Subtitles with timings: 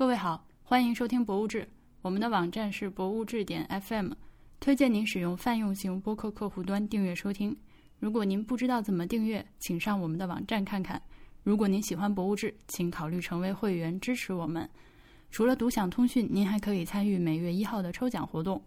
[0.00, 1.60] 各位好，欢迎收听《博物志》，
[2.00, 4.12] 我们的网站是博物志点 FM，
[4.58, 7.54] 推荐您使用泛用型播客客户端订阅收听。
[7.98, 11.02] 如果您不知道怎么订阅，请上我们的网站看看。
[11.42, 14.66] 如果您喜欢《博物志》，请考虑成为会员支持我们。
[15.30, 18.58] 除了独享通讯，您还可以参与每月一号的抽奖活动。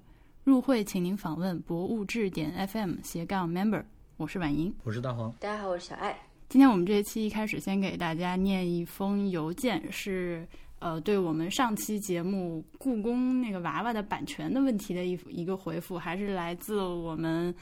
[0.43, 3.83] 入会请您访问博物志点 FM 斜杠 member。
[4.17, 5.33] 我是婉莹，我是大黄。
[5.39, 6.15] 大家好，我是小爱。
[6.47, 10.47] 今天我们这一期一开始先给大家念一封邮件，是
[10.83, 17.55] 呃对我们上期节目故宫那个娃娃的版权的问题的一一个回复，还是来自我们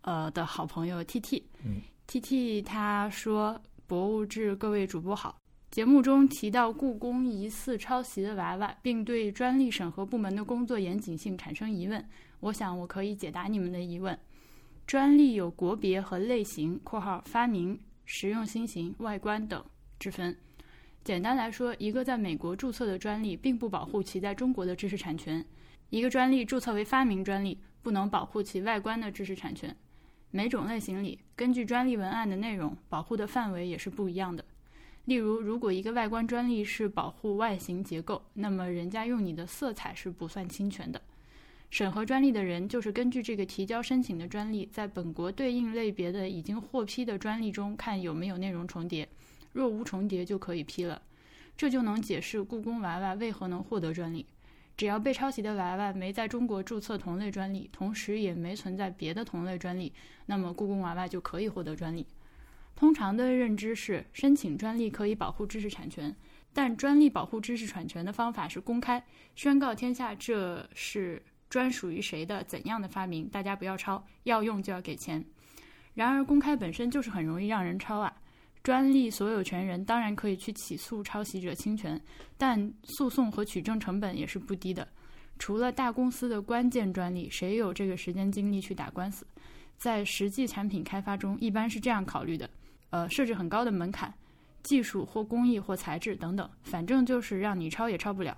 [0.00, 1.44] 呃的好朋友 T T。
[1.62, 5.36] 嗯，T T 他说：“博物志各位主播好，
[5.70, 12.02] 节目中提到故宫疑似抄袭的娃娃，并对专利审核部门的工作严谨性产生疑问，
[12.40, 14.18] 我想我可以解答你们的疑问。
[14.86, 19.62] 专利有国别和类型（括号发明）。”实用新型、外观等
[19.98, 20.34] 之分。
[21.04, 25.44] 简单来说，一个在美国注册的专利并不保护其在中国的知识产权；
[25.90, 29.76] 一个专利注册为发明专利，不能保护其外观的知识产权。
[30.30, 34.42] 每种类型里，根据专利文案的内容，保护的范围也是不一样的。
[35.04, 41.02] 例如，如果一个外观专利是保护外形结构，那么人家用你的色彩是不算侵权的。
[41.68, 49.06] 审核专利的人就是根据这个提交申请的专利，在本国对应类别的已经获批的专利中看有没有内容重叠，
[49.54, 51.00] 若无重叠就可以批了。
[51.56, 54.26] 这就能解释故宫娃娃为何能获得专利。
[54.76, 59.90] 只要被抄袭的娃娃没在中国注册同类专利，同时也没存在别的同类专利，
[60.26, 62.06] 那么故宫娃娃就可以获得专利。
[62.76, 66.14] 通常的认知是，申请专利可以保护知识产权，
[66.52, 69.02] 但专利保护知识产权的方法是公开
[69.34, 71.22] 宣告天下这是。
[71.50, 75.24] 专属于谁的怎样的发明，大家不要抄，要用就要给钱。
[75.92, 78.12] 然而，公开本身就是很容易让人抄啊。
[78.64, 82.00] 专利所有权人当然可以去起诉抄袭者侵权，
[82.38, 84.88] 但诉讼和取证成本也是不低的。
[85.38, 89.26] 除了大公司的关键专利，谁有这个时间精力去打官司？
[89.76, 92.48] 在实际产品开发中，一般是这样考虑的：
[92.88, 94.12] 呃，设置很高的门槛，
[94.62, 98.34] 技术或工艺或材质等等，反正就是让你抄也抄不了。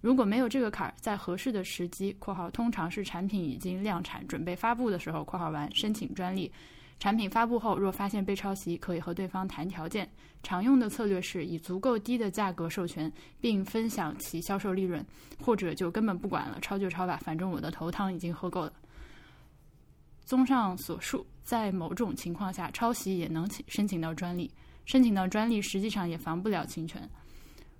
[0.00, 6.50] 如果没有这个坎儿，在合适的时机（括号通常是产品已经量产、准备发布的时候）（括号完）申请专利。
[6.98, 10.08] 产品发布后，若发现被抄袭，可以和对方谈条件。
[10.42, 15.04] 常用的策略是以足够低的价格授权，并分享其销售利润，
[15.40, 18.72] 或者就根本不管了，抄就抄吧，反正我的头汤已经喝够了。
[20.24, 24.50] 综上所述，在某种情况下，抄袭也能申请到专利。
[24.84, 27.08] 申请到专利，实际上也防不了侵权。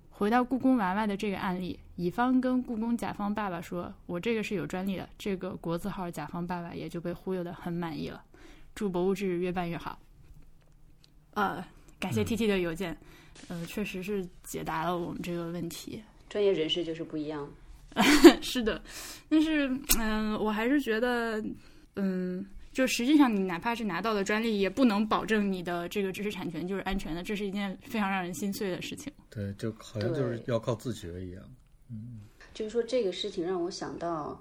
[0.09, 8.23] 回到故宫娃娃的这个案例，乙方跟故宫甲方爸爸说：“我这个是有专利的。”这个国字号甲方爸爸也就被忽悠的很满意了。
[8.77, 9.97] 祝博物志越办越好。
[11.33, 11.65] 呃，
[11.99, 12.95] 感谢 T T 的邮件，
[13.47, 15.99] 呃，确实是解答了我们这个问题。
[16.29, 17.51] 专业人士就是不一样。
[18.39, 18.79] 是的，
[19.27, 19.67] 但是
[19.97, 21.43] 嗯，我还是觉得，
[21.95, 22.45] 嗯。
[22.73, 29.11] 就实际上，你哪怕是拿到了专利，也不能保证你的这个知识产权就是安全的，这是一件非常让人心碎的事情。
[29.31, 31.43] 对，就好像就是要靠自觉一样。
[31.89, 32.19] 嗯，
[32.53, 34.39] 就是说这个事情让我想到，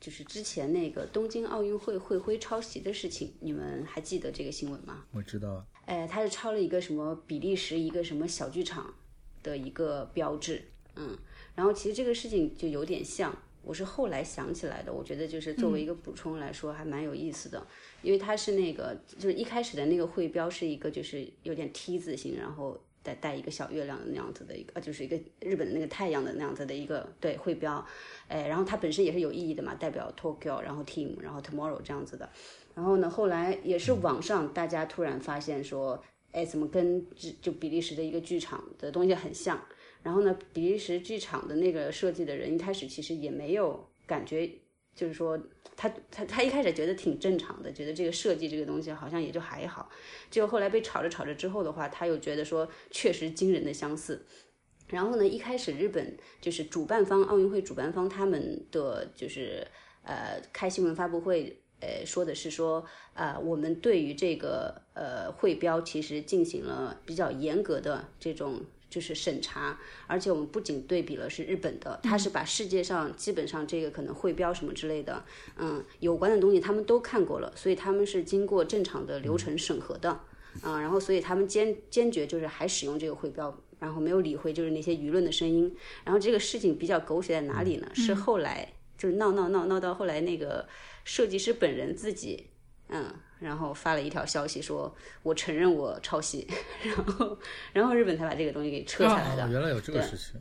[0.00, 5.04] 就是之前那个东京奥运会会徽抄袭的事情，你们还记得这个新闻吗？
[5.12, 5.66] 我知道。
[5.84, 8.94] 哎，他是抄了一个什么比利时一个什么小剧场
[9.42, 10.62] 的一个标志，
[10.96, 11.16] 嗯，
[11.54, 13.36] 然后其实这个事情就有点像。
[13.60, 17.66] 我是后来想起来的，我觉得就是作为一个补充来说，还蛮有意思的，
[18.00, 27.84] 因为它是那个，就是一开始的那个会标是一个，就是有点 T 字形，然后带带一个小月亮的那样子的一个，呃，就是一个日本的那个太阳的那样子的一个对会标，
[28.28, 32.28] 哎，然后它本身也是有意义的嘛，代表 Tokyo，然后 Team，然后 Tomorrow 这样子的，
[32.74, 36.02] 然后呢，后来也是网上大家突然发现说，
[36.32, 37.04] 哎，怎么跟
[37.40, 39.60] 就比利时的一个剧场的东西很像。
[40.02, 44.48] 然后呢，比利时剧场的那个设计的人一开始其实也没有感觉，
[44.94, 45.38] 就是说
[45.76, 49.90] 他他他一开始觉得挺正常的，觉得这个设计这个东西好像也就还好。
[50.30, 54.24] 结果后来被吵着吵着之后的话，他又觉得说确实惊人的相似。
[54.88, 59.66] 然后呢，一开始日本就是主办方奥运会主办方他们的就是
[60.02, 68.60] 呃开新闻发布会，呃说的是说啊我们对于这个呃会标其实进行了比较严格的这种。
[68.90, 75.22] 就是审查，而且我们不仅对比了是日本的，他是把世界上基本上这个可能会标什么之类的，
[75.58, 80.08] 嗯，有关的东西他们都看过了，所以他们是经过正常的流程审核的，
[80.62, 87.88] 啊，然后所以他们坚坚决就是还使用这个会标，然后没有理会就是那些舆论的声音，然后这个事情比较狗血在哪里呢？
[87.94, 88.66] 是后来
[88.96, 90.66] 就是闹闹闹闹到后来那个
[91.04, 92.46] 设计师本人自己，
[92.88, 93.14] 嗯。
[93.38, 94.92] 然后发了一条消息说
[95.22, 96.44] ：“我承认我抄袭。
[96.82, 97.38] ”然后，
[97.72, 99.48] 然后日本才把这个东西给撤下来的。
[99.48, 100.40] 原来有这个事情。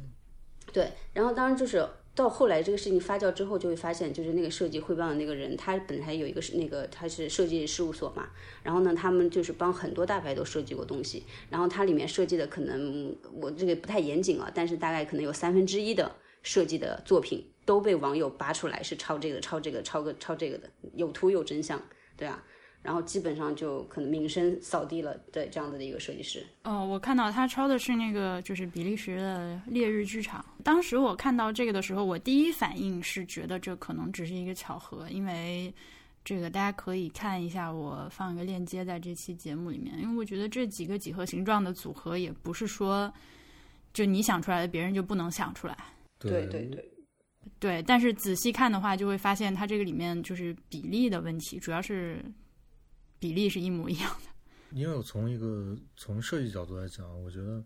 [0.74, 1.88] 对，然后当然就是
[2.18, 8.28] 到后来这个事情发酵之后，就会发现，就是那个设计汇报的那个人，他本来有一个是那个他是设计事务所嘛，
[8.64, 16.12] 然后呢，他们就是帮很多大牌都设计过东西，然后它里面设计的可能我这个不太严谨啊，但是大概可能有三分之一的
[16.42, 21.80] 设计的作品都被网友扒出来是抄这个、抄这个、抄个、抄这个的，有图有真相，
[22.18, 22.44] 对啊。
[22.84, 26.46] 然后基本上就可能名声扫地了，对这样子的一个设计师。
[26.64, 30.46] 哦，我看到他抄的是那个就是比利时的烈日剧场。
[30.64, 35.74] 当时我看到这个的时候，我第一反应是觉得这可能只是一个巧合，因为
[36.24, 40.00] 这个大家可以看一下，我放一个链接在这期节目里面。
[40.00, 43.14] 因为我觉得这几个几何形状的组合也不是说
[43.92, 45.78] 就你想出来的，别人就不能想出来。
[46.20, 46.92] 对对对，
[47.60, 47.84] 对。
[47.84, 52.24] 但是仔细看的话，就会发现它这个里面就是比例的问题，主要是。
[53.20, 57.64] 比例是一模一样的，因为我从一个从设计角度来讲，我觉得，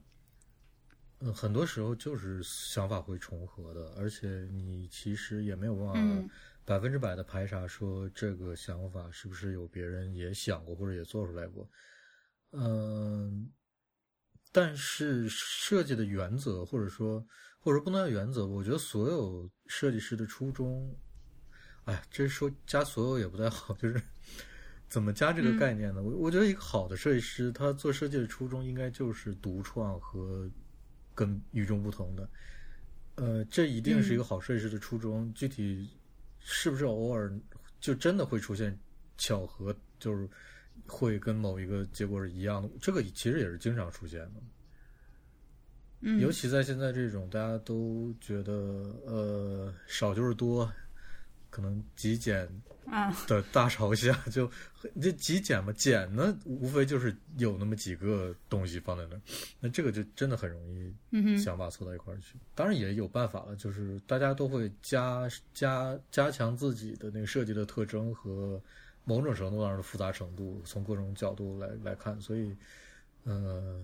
[1.19, 6.29] 嗯，很多时候就是想法会重合的，而且你其实也没有办法
[6.63, 11.69] 百分之百的排查说这个想法是不是有别人也想过或者也做出来过，
[12.51, 13.51] 嗯，
[14.51, 17.19] 但是设计的原则或者说
[17.59, 20.95] 或者说不能叫原则，我觉得所有设计师的初衷，
[21.83, 24.01] 哎，这说加所有也不太好，就是。
[24.91, 26.03] 怎么加这个概念呢？
[26.03, 30.51] 我我觉得一个好的设计师，他做设计的初衷应该就是独创和
[31.15, 32.29] 跟与众不同的。
[33.15, 35.33] 呃，这一定是一个好设计师的初衷。
[35.33, 35.89] 具体
[36.41, 37.33] 是不是偶尔
[37.79, 38.77] 就真的会出现
[39.17, 40.27] 巧合，就是
[40.85, 42.69] 会跟某一个结果是一样的？
[42.81, 44.41] 这个其实也是经常出现的。
[46.01, 48.51] 嗯，尤其在现在这种大家都觉得
[49.05, 50.69] 呃少就是多，
[51.51, 52.49] 可能极简。
[53.25, 54.51] 的大潮下， 就
[54.99, 59.21] 这极简嘛，简呢无非就是有那么几个东西放在那儿，
[59.61, 62.37] 那这个就真的很容易想法凑到一块儿去。
[62.53, 68.61] 当然也有办法了，就是大家都会加加加强自己的那个设计的特征和
[69.05, 72.19] 某种程度上的复杂程度，从各种角度来来看。
[72.19, 72.53] 所以，
[73.23, 73.79] 呃，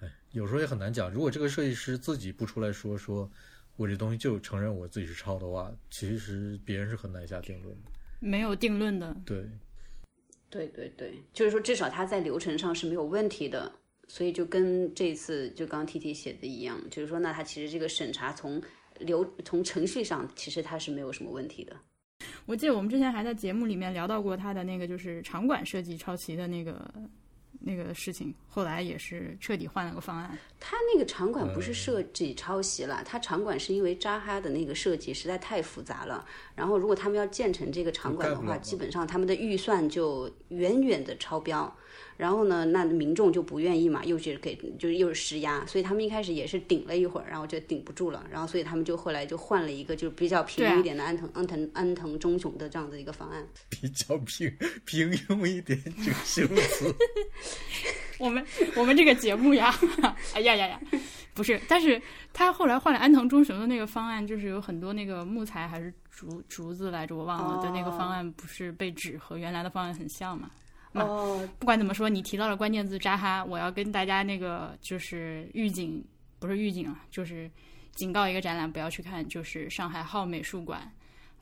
[0.00, 1.10] 哎，有时候也很难讲。
[1.10, 3.28] 如果这个设计师自己不出来说说
[3.76, 7.90] 我这东西就承认我自己是抄的话，其实别人是很难下定论的。
[8.20, 9.44] 没有定论的，对，
[10.48, 13.72] 对对对，就是说至少他在流程上是没有问题的，
[14.06, 18.62] 所以就跟这次就刚 T T 写的一样，就是说那他其实这个审查从
[19.00, 21.76] 流从程序上其实他是没有什么问题的。
[22.46, 26.92] 我记得我们之前还在节目里面聊到过他的那个就是场馆设计抄袭的那个。
[27.64, 30.36] 那个事情后来也是彻底换了个方案。
[30.58, 36.24] 他那个场馆不是设计抄袭了，他场馆是因为扎哈的那个设计实在太复杂了。
[36.54, 41.74] 然后如果他们要建成这个场馆的话，基本上他们的预算就远远的超标。
[42.16, 53.46] 然后呢，那民众就不愿意嘛，又是给，就是又是施压，所以他们一开始也是顶了一会儿，然后就顶不住了，然后所以他们就后来就换了一个就比较平庸一点的安藤安藤安藤忠雄的这样的一个方案。
[53.68, 54.54] 比较平
[54.84, 56.94] 平庸一点这个形容词。
[58.18, 58.44] 我们
[58.76, 59.74] 我们这个节目呀，
[60.34, 60.80] 哎呀呀呀，
[61.34, 62.00] 不是，但是
[62.32, 70.48] 他后来换了安藤忠雄的那个方案，就是有很多那个木材还是竹竹子来着，我忘了的那个方案，不是被指和原来的方案很像嘛？
[70.92, 76.04] 哦，不管怎么说，你提到了关键字“扎哈”，我要跟大家那个就是预警，
[76.38, 77.50] 不是预警啊，就是
[77.94, 80.92] 警告一个展览不要去看，就是上海浩美术馆，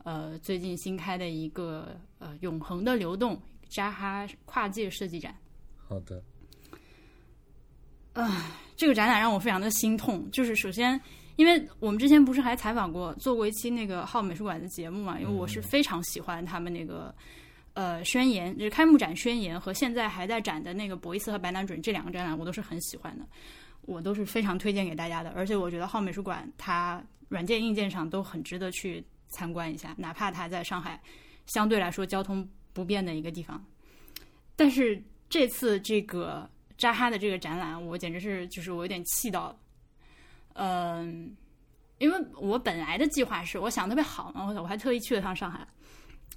[0.04, 3.36] 呃，最近新开的一个呃“永恒的流动”
[3.68, 5.34] 扎哈跨界设计展。
[5.76, 6.22] 好的。
[8.12, 10.30] 啊，这个展览让我非常的心痛。
[10.30, 11.00] 就是首先，
[11.34, 17.12] 因为我们之前不是还采访过、做过一期那个浩美术馆的节目嘛，因为我是非常喜欢他们那个。
[17.74, 23.24] 呃，宣言就是开幕展宣言和现在还在展的那个博伊斯和白南准这两个展览，我都是很喜欢的，
[23.82, 25.30] 我都是非常推荐给大家的。
[25.30, 31.00] 而且我觉得浩美术馆它软件硬件上都很值得去参观一下，哪怕它在上海
[31.46, 33.64] 相对来说交通不便的一个地方。
[34.56, 39.56] 但是这次这个扎哈的这个展览，我简直是就是我有点气到了，
[40.54, 41.34] 嗯，
[41.98, 45.66] 因为我本来的计划是我想特别好嘛，我我还特意去了趟上海。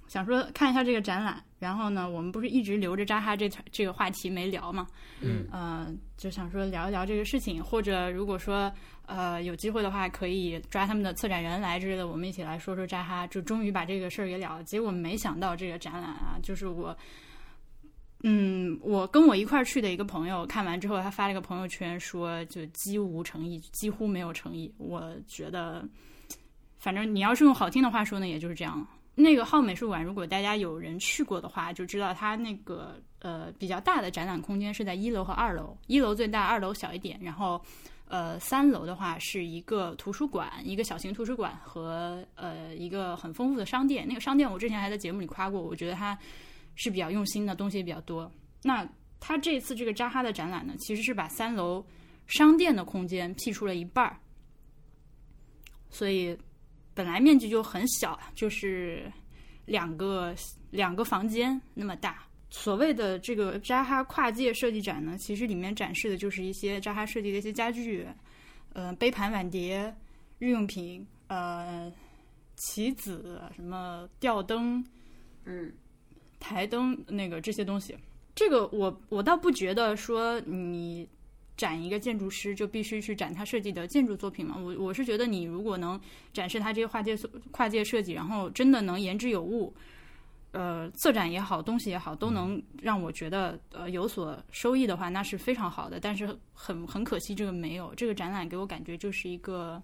[0.08, 4.88] 想说看一下这个展览，然后呢，我们不是一直留着扎哈这这个话题没聊嘛？
[5.22, 8.72] 嗯，呃，就想说聊一聊这个事情，或者如果说
[9.08, 14.62] 呃有机会的话，可以抓他们的策展人来之类的，我们一起来说说扎哈，就终于把这个事儿给了。
[14.64, 16.96] 结果没想到这个展览啊，就是我，
[18.24, 24.72] 嗯，我跟我一块儿去的一个朋友看完之后，他发了一个朋友圈说，就几无诚意，几乎没有诚意。
[24.78, 25.84] 我觉得，
[26.78, 28.86] 反正你要是用好听的话说呢，也就是这样。
[29.16, 37.20] 那个浩美术馆，如果大家有人去过的话，就知道它那个呃比较大的展览空间是在一楼和二楼，一楼最大，二楼小一点。
[37.22, 37.62] 然后，
[38.08, 44.08] 呃，三楼的话是一个图书馆，一个小型图书馆和呃一个很丰富的商店。
[44.08, 46.18] 那个商店我之前还在节目里夸过，我觉得它
[46.76, 48.32] 是比较用心的，东西也比较多。
[48.64, 48.88] 那
[49.20, 51.86] 它这次这个扎哈的展览呢，其实是把三楼
[52.26, 54.18] 商店的空间辟出了一半儿，
[55.90, 56.36] 所以
[56.94, 59.12] 本来面积就很小，就是
[59.66, 60.34] 两个
[60.72, 62.24] 两个房间那么大。
[62.50, 68.08] 所谓的这个扎哈跨界设计展呢，其实里面展示的就是一些扎哈设计的一些家具，
[68.74, 69.92] 呃，杯盘碗碟、
[70.38, 71.92] 日用品，呃，
[72.56, 74.86] 棋子、什么吊灯，
[75.46, 75.74] 嗯，
[76.40, 77.98] 台灯那个这些东西。
[78.36, 81.08] 这个我我倒不觉得说你
[81.56, 84.58] 展一个建筑师就必须去展他设计的建筑作品嘛。
[84.58, 86.00] 我我是觉得你如果能
[86.32, 87.18] 展示他这些跨界
[87.52, 89.74] 跨界设计，然后真的能言之有物。
[90.52, 96.00] 呃，策展也好，东西也好，都能让我觉得呃有所收益的话，那是非常好的。
[96.00, 97.92] 但是很很可惜，这个没有。
[97.96, 99.82] 这个展览给我感觉就是一个，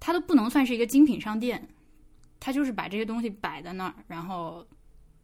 [0.00, 1.64] 它都不能算是一个精品商店，
[2.40, 4.66] 它就是把这些东西摆在那儿，然后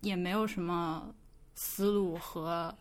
[0.02, 1.12] 也没有什么
[1.56, 2.72] 思路和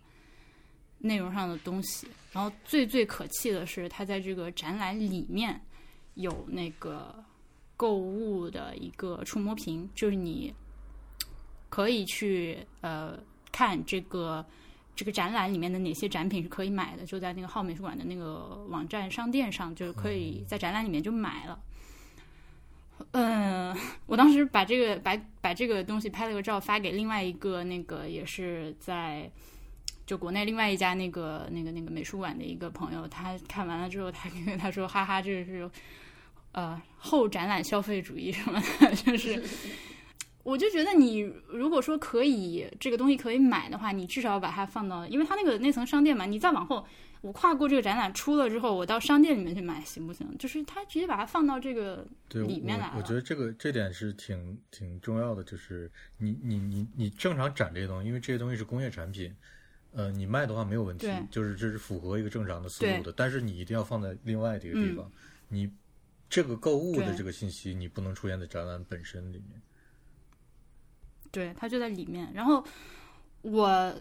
[1.04, 2.08] 内容上的东西。
[2.32, 5.62] 然后最最可气的是，它在这个展览里面
[6.16, 7.24] 有那个
[7.78, 10.52] 购物的一个触摸屏，就是你。
[11.70, 13.18] 可以去呃
[13.52, 14.46] 看这个
[14.96, 21.60] 这个展览里面的哪些展品是可以买的，就在那个浩美术馆的那个网站商店上，就可以在展览里面就买了。
[23.14, 29.28] 嗯，我当时把这个把把这个东西拍了个照发给另外一个那个也是在
[30.06, 35.70] 就国内另外一家那个那个那个美术馆的一个朋友，他看完了之后，他跟他说：“哈哈，这是
[36.52, 39.42] 呃后展览消费主义什么的，就 是。”
[40.44, 46.86] 我就觉得你如果说可以这个东西可以买的话，你至少把它放到，因为它那个那层商店嘛，你再往后，
[47.22, 50.28] 我跨过这个展览出了之后，我到商店里面去买行不行？
[50.38, 59.34] 就是他直接把它放到这个里面来我觉得这个这点是挺挺重要的，就是你你你你正常展这些东西，因为这些东西是工业产品，
[59.94, 63.12] 呃，你卖的话没有问题，就是这是符合一个正常的思路的。
[63.12, 65.10] 但是你一定要放在另外这个地方，
[65.48, 65.72] 你
[66.30, 69.62] 这个购物的这个信息你不能出现在展览本身里面。
[71.32, 72.32] 对，它就在里面。
[72.34, 72.64] 然后
[73.42, 73.94] 我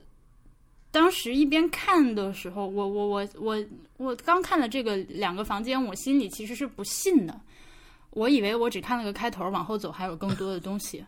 [0.90, 3.64] 当时一边看的时候，我我我我
[3.99, 7.38] 我刚看了这个两个房间，我心里其实是不信的。
[8.11, 11.04] 我以为我只看了个开头，往后走还有更多的东西。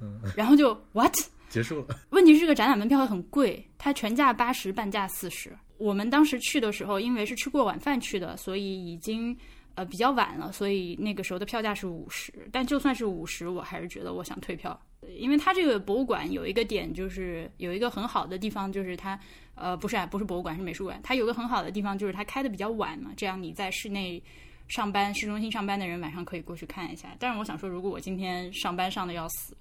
[0.00, 1.14] 嗯，然后就 what
[1.56, 1.86] 结束了。
[2.10, 5.50] 问题是这个展览门票很贵，它全价八十，半价四十。
[5.78, 9.34] 我们当时去的时候，因为是吃过晚饭去的，所以已经
[9.74, 12.30] 呃比较晚了，所以那个时候的票价是五十。
[12.52, 14.78] 但就算是五十，我还是觉得我想退票。
[15.16, 19.18] 因为它这个博物馆有一个点，就是有一个很好的地方，就是它，
[19.54, 21.00] 呃，不是啊，不是博物馆，是美术馆。
[21.02, 24.22] 它有个很好的地方，就是它开的比较晚嘛，这样你在室内
[24.68, 27.16] 上班、市中心上班的人晚上可以过去看一下。
[27.18, 29.56] 但是我想说，如果我今天上班上的要死，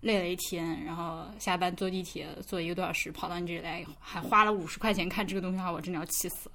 [0.00, 6.54] 累了一天，然后下班坐地铁坐一个多小时跑到你这里来，还花了五十块钱看这个东西的话，我真的要气死了。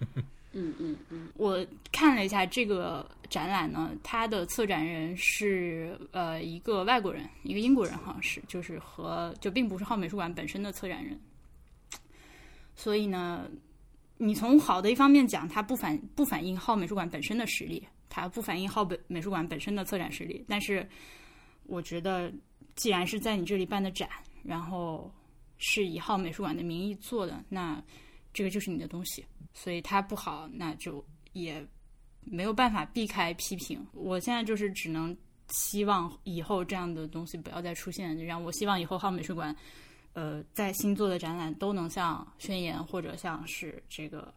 [0.52, 11.20] 嗯嗯嗯，我看了一下这个展览呢，它的策展人是呃一个外国人，一个英国人，好像是，就是和就并不是好美术馆本身的策展人。
[12.74, 13.46] 所以呢，
[14.16, 20.42] 你从好的一方面讲，它不反不反映好美术馆本身的实力，它不反映好本美术馆本身的策展实力。
[20.48, 20.88] 但是，
[21.64, 22.32] 我觉得
[22.76, 24.08] 既然是在你这里办的展，
[24.42, 25.12] 然后
[25.58, 27.82] 是以浩美术馆的名义做的，那
[28.32, 29.24] 这个就是你的东西。
[29.54, 31.66] 所以它不好，那就也
[32.20, 33.84] 没有办法避开批评。
[33.92, 35.16] 我现在就是只能
[35.48, 39.54] 希望以后这样的东西不要再出现，让我希望以后浩美术馆，
[40.12, 44.32] 呃，在新做的展览都能像宣言或者像是这个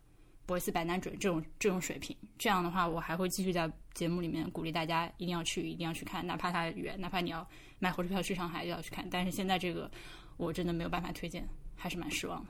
[0.47, 2.17] 博伊斯百南准这种这种水平。
[2.39, 7.47] 这样的话，我还会继续在节目里面鼓励大家一定要去，一定要去看，哪怕它远，哪怕你要
[7.81, 9.05] 买火车票去上海，就要去看。
[9.11, 9.91] 但是现在这个
[10.37, 11.45] 我真的没有办法推荐，
[11.75, 12.49] 还是蛮失望的。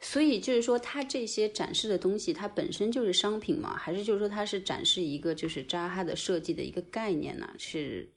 [0.00, 3.76] 所以就是说，它这些展示的东西，它本身就是商品吗？
[3.76, 7.48] 还是就是说，它是展示一个就是扎哈的设计的一个概念呢？
[7.58, 8.08] 是，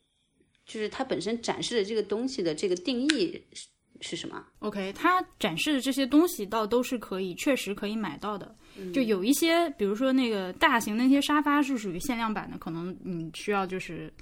[0.66, 3.68] 就是它本身展示的这个东西的这个定义是
[4.02, 8.56] 是什么？OK，它展示的这些东西倒都是可以，确实可以买到的。
[8.94, 14.14] 就有一些，比如说那个大型的那些沙发是属于限量版的，可能你需要就是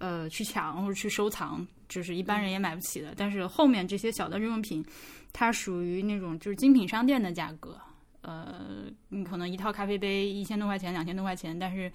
[0.00, 3.14] 呃去抢或者去收藏，就是一般人也买不起的。
[3.16, 4.84] 但是后面这些小的日用品。
[5.32, 7.78] 它属于那种就是精品商店的价格，
[8.20, 11.88] 呃，你可能一套咖啡杯一千多块钱、两千多块钱，但是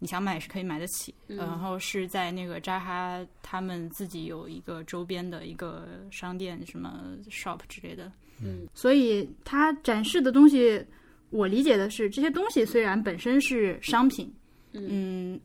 [0.00, 1.14] 你想买是可以买得起。
[1.28, 7.00] 然后是在那个扎哈他们自己有一个周边的一个商店，什么
[7.30, 8.10] shop 之类的。
[8.42, 10.84] 嗯，所以它展示的东西
[11.30, 14.34] 我理解的是，这些东西虽然本身是商品，
[14.72, 15.38] 嗯，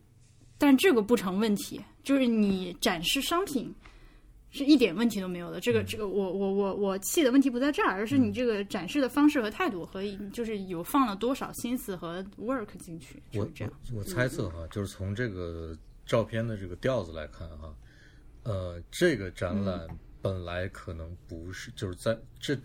[0.58, 1.82] 但这个不成问题。
[2.04, 3.74] 就是你展示商品
[4.52, 5.60] 是一点问题都没有的。
[5.60, 13.22] 这个这个，我我我我气的问题不在这儿，而是你这个展示的方式和态度和就是有放了多少心思和 work 进去。
[13.32, 17.76] 就是这样，我猜测哈，就是从这个照片的这个调子来看哈，
[18.44, 19.88] 呃，这个展览
[20.22, 22.56] 本来可能不是，就是在这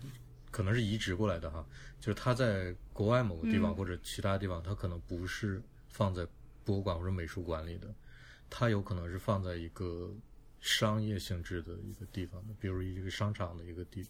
[0.51, 1.65] 可能是移植过来的哈。
[1.99, 6.25] 就是它在国外某个地方或者其他地方，它可能不是放在
[6.63, 7.93] 博物馆或者美术馆里的，
[8.49, 10.13] 它有可能是放在一个
[10.59, 14.05] 商业性质的一个地方的，比如一个商场的一个地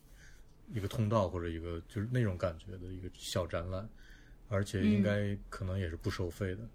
[0.73, 3.89] 一个通道或者一个就是那种感觉的一个小展览，
[4.49, 6.67] 而且应该可能也是不收费的，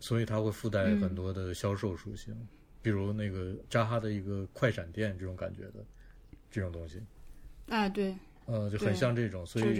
[0.00, 2.36] 所以它会附带很多的销售属性，
[2.80, 5.84] 比如那个扎哈的一个快闪店这种感觉的
[6.50, 7.02] 这种东西。
[7.68, 8.16] 啊，对。
[8.52, 9.74] 呃，就很像这种，所以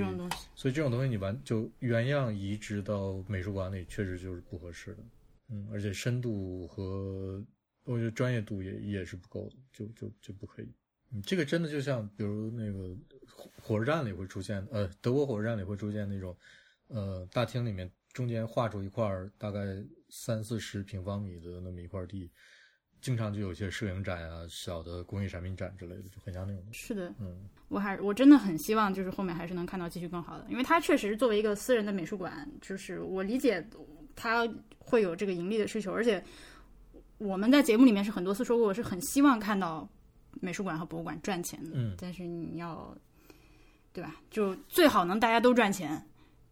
[0.55, 4.99] 所以这种东西你完就原样移植到美术馆里，确实就是不合适的。
[5.51, 7.45] 嗯，而且深度和
[7.85, 10.69] 我觉得专业度也也是不够的，就就就不可以。
[11.11, 12.97] 嗯，这个真的就像比如那个
[13.61, 16.35] 火车站里会出现，呃，德国火车站里会出现那种，
[16.89, 19.05] 呃，大厅里面中间画出一块
[19.37, 19.61] 大概
[20.09, 22.31] 三四十平方米的那么一块地。
[23.03, 26.63] 经常就有一些摄影展啊、小的工艺产品展之类的，就很像那种。
[26.73, 33.63] 是的，嗯，我还我真的很希望，就是后面还是能看到继续更好的，因为它确实作为一个私人的美术馆，就是我理解
[34.15, 36.23] 它会有这个盈利的需求，而且
[37.19, 39.89] 我们在节目里面是很多次说过，我是很希望看到
[40.41, 41.71] 美术馆和博物馆赚钱的。
[41.75, 42.97] 嗯，但是你要
[43.93, 44.17] 对吧？
[44.31, 46.01] 就最好能大家都赚钱，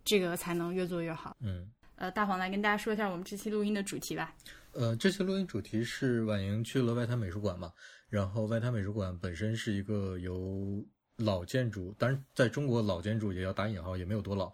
[0.04, 1.36] 这个才能越做越好。
[1.40, 4.34] 嗯，呃，大黄来跟大家说一下我们这期录音的主题吧。
[4.72, 7.72] 呃，这期录音主题是婉莹去了外滩美术馆嘛，
[8.08, 10.86] 然后外滩美术馆本身是一个由
[11.16, 14.52] 老建筑，当然在中国老建筑也要打引号，也没有多老，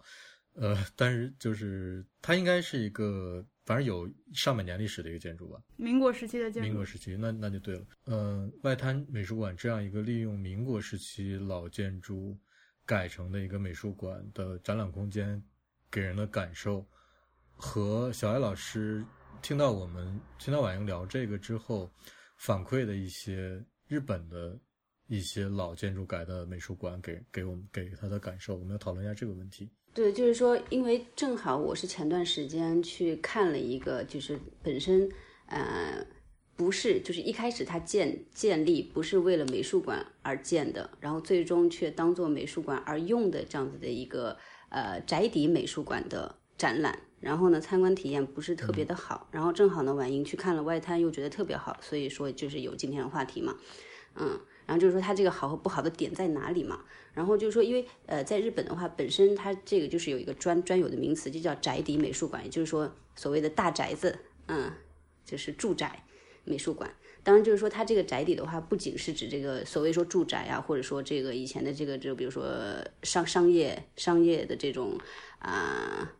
[0.53, 12.35] 呃，但是就是它应该是一个反正有上百年历史的一个建筑吧，民国时期的建筑，民国时期那那就对了，呃，外滩美术馆这样一个利用民国时期老建筑
[12.85, 15.41] 改成的一个美术馆的展览空间，
[15.91, 16.83] 给人的感受
[17.55, 19.05] 和小艾老师。
[19.41, 21.89] 听到我们听到婉莹聊这个之后，
[22.37, 24.59] 反馈的一些日本的
[25.07, 29.69] 一些老建筑改的美术馆，给给我们给他的感受，我们要讨论一下这个问题。
[29.93, 35.09] 对，就是说，因为正好我是前段时间去看了一个，就是本身
[35.47, 36.05] 呃
[36.55, 44.37] 不是，就是一开始它建建立不是为了美术馆而建的，然后最终却当做美术馆而用的这样子的一个
[44.69, 46.99] 呃宅邸美术馆的展览。
[47.19, 49.27] 然后呢，参观体验不是特别的好。
[49.31, 53.55] 然后正好呢，婉莹去看了外滩，又觉得特别好，所以说就是有今天的话题嘛，
[54.15, 56.81] 嗯，然后就是说它这个好和不好的点在哪里嘛。
[57.13, 64.71] 然后就是说，因为呃，在日本的话，本身它这个就是有一个专专有的名词，就叫宅邸美术馆，也就是说所谓的大宅子，嗯，
[65.25, 66.03] 就是住宅
[66.43, 66.93] 美术馆。
[67.23, 72.47] 当然，就是说它这个宅邸的话，不仅是指这个所谓说住宅啊，或者说这个以前的这个就比如说
[73.01, 74.99] 商商业商业的这种
[75.39, 76.13] 啊。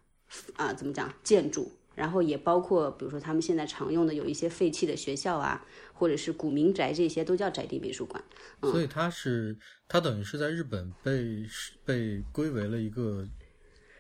[0.55, 1.71] 啊，怎么讲建筑？
[1.95, 8.23] 然后也包括，比如说他们现在常用的有一些废弃的学校啊，或者是古民宅，这些都叫宅地美术馆。
[8.61, 11.43] 所以它是，它等于是在日本被
[11.83, 13.27] 被归为了一个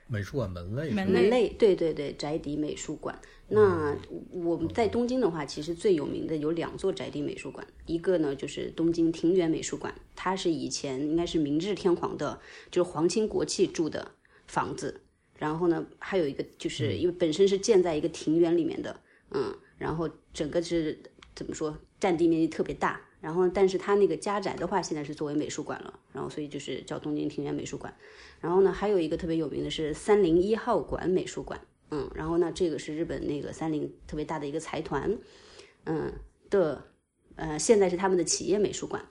[0.05, 0.91] 美术馆门类。
[0.91, 3.19] 门类，对对对，宅邸美术馆。
[3.47, 3.97] 那
[4.29, 14.11] 我们在东京的话，其实最有名的有两座宅邸美术馆，一个呢就是东京庭园美术馆，它是以前应该是明治天皇的，就是皇亲国戚住的
[14.45, 15.01] 房子。
[15.37, 18.99] 然后呢，还有一个就是因为本身是建在一个庭园里面的，
[19.31, 20.97] 嗯，然后整个是
[21.35, 22.99] 怎么说，占地面积特别大。
[23.19, 25.99] 然后，但是它那个家宅的话，现在是作为美术馆了。
[26.13, 27.93] 然后，所以就是叫东京庭园美术馆。
[28.39, 35.17] 然后呢，还有一个特别有名的是三零一号馆美术馆，嗯，然后呢，这个是日本那个三菱特别大的一个财团，
[35.85, 36.13] 嗯
[36.51, 36.81] 的，
[37.35, 39.03] 呃，现在是他们的企业美术馆。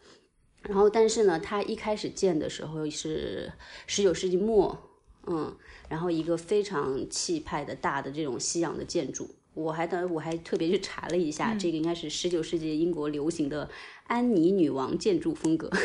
[0.63, 3.53] 然后，但是呢，它一开始建的时候是
[3.89, 4.81] 十九世纪末。
[5.27, 5.57] 嗯，
[5.89, 13.69] 然后一个非常气派的大的这种西洋的建筑，我还等我还特别去查了一下，这个应该是十九世纪英国流行的
[14.07, 15.71] 安妮女王建筑风格。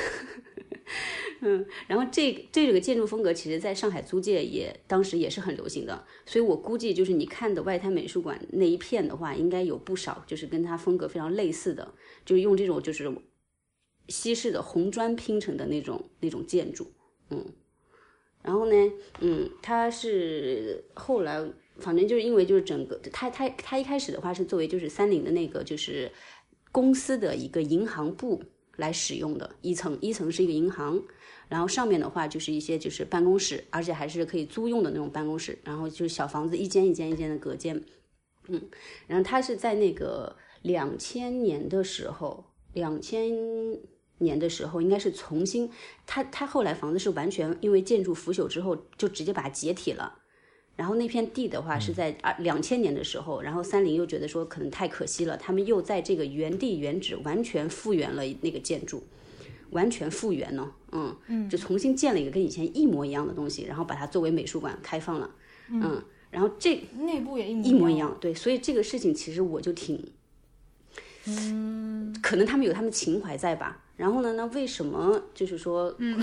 [1.43, 13.11] 嗯，然后这这个建筑风格其实在上海租界也当时也是很流行的，所以我估计就是你看的外滩美术馆那一片的话，应该有不少就是跟它风格非常类似的，就是用这种就是
[14.07, 16.91] 西式的红砖拼成的那种那种建筑，
[17.31, 17.43] 嗯。
[18.43, 18.75] 然后呢，
[19.19, 21.39] 嗯，他是后来，
[21.77, 26.11] 反正就是因为就是整个他他他一开始的话是作为就是三菱的那个就是
[26.71, 28.41] 公司的一个银行部，
[28.77, 29.55] 来使用的。
[29.61, 31.01] 一层一层是一个银行，
[31.49, 35.57] 然后上面的话就是一些就是办公室，而且还是可以租用的那种办公室。
[35.63, 37.79] 然后就是小房子，一间一间一间的隔间。
[38.47, 38.59] 嗯，
[39.07, 43.29] 然后它是在那个两千年的时候，两千
[44.21, 45.69] 年的时候应该是重新，
[46.07, 50.19] 他他后来房子是完全因为建筑腐朽之后就直接把它解体了。
[50.77, 59.03] 然后那片地的话是在二两千年的时候，然后三菱又觉得说可能太可惜了，他们又在这个原地原址完全复原了那个建筑，
[59.71, 65.29] 完全复原呢，嗯嗯，就重新建了一个跟以前一模一样的东西，然后把它作为美术馆开放了，
[65.69, 70.03] 嗯，然后这内部也一模一样，对，所以这个事情其实我就挺，
[71.27, 73.83] 嗯，可能他们有他们情怀在吧。
[74.01, 76.19] 然后呢，那为什么就是说，嗯，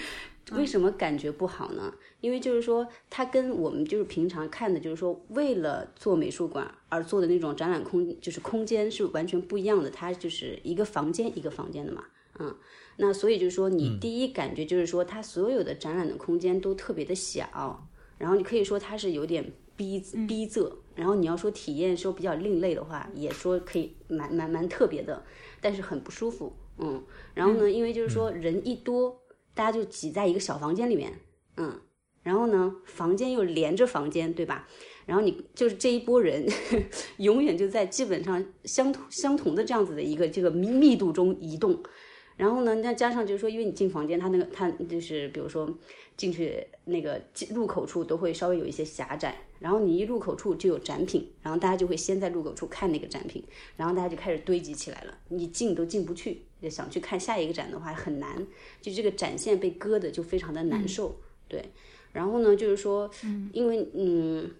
[0.56, 1.92] 为什么感觉不好呢？
[2.22, 9.90] 因为就是说，它跟我们就是平常看的，就是说为了做美术馆而做的那种展览空，就是空间是完全不一样的。
[9.90, 12.02] 它就是一个房间一个房间的嘛，
[12.38, 12.56] 嗯，
[12.96, 17.86] 那所以就是说，你第一感觉就是说，它所有的展览的空间都特别的小，
[18.16, 20.72] 然后你可以说它是有点逼逼仄。
[20.94, 25.22] 然后你要说体验说比较另类的话，也说可以蛮蛮蛮特别的，
[25.60, 27.02] 但是很不舒服，嗯。
[27.34, 29.20] 然后呢，因为就是说人一多，
[29.54, 31.12] 大家就挤在一个小房间里面，
[31.56, 31.80] 嗯。
[32.22, 34.68] 然后呢，房间又连着房间，对吧？
[35.06, 36.46] 然后你就是这一波人，
[37.16, 41.82] 永远就在基本上相同相同的这样子的一个这个密密度中移动。
[42.36, 45.66] 然后呢，再加上就是说，因为你进房间，他那个他就是比如说
[46.18, 47.18] 进去那个
[47.54, 53.42] 入口处都会稍微有一些狭窄，然后你一入口处就有展品，然后大家就会先在入口处看那个展品，
[53.76, 58.46] 然后大家就开始堆积起来了，你进都进不去，想去看下一个展的话很难，
[58.82, 61.64] 就这个展线被割的就非常的难受，对。
[62.12, 63.08] 然后呢，就是说，
[63.52, 64.50] 因为嗯，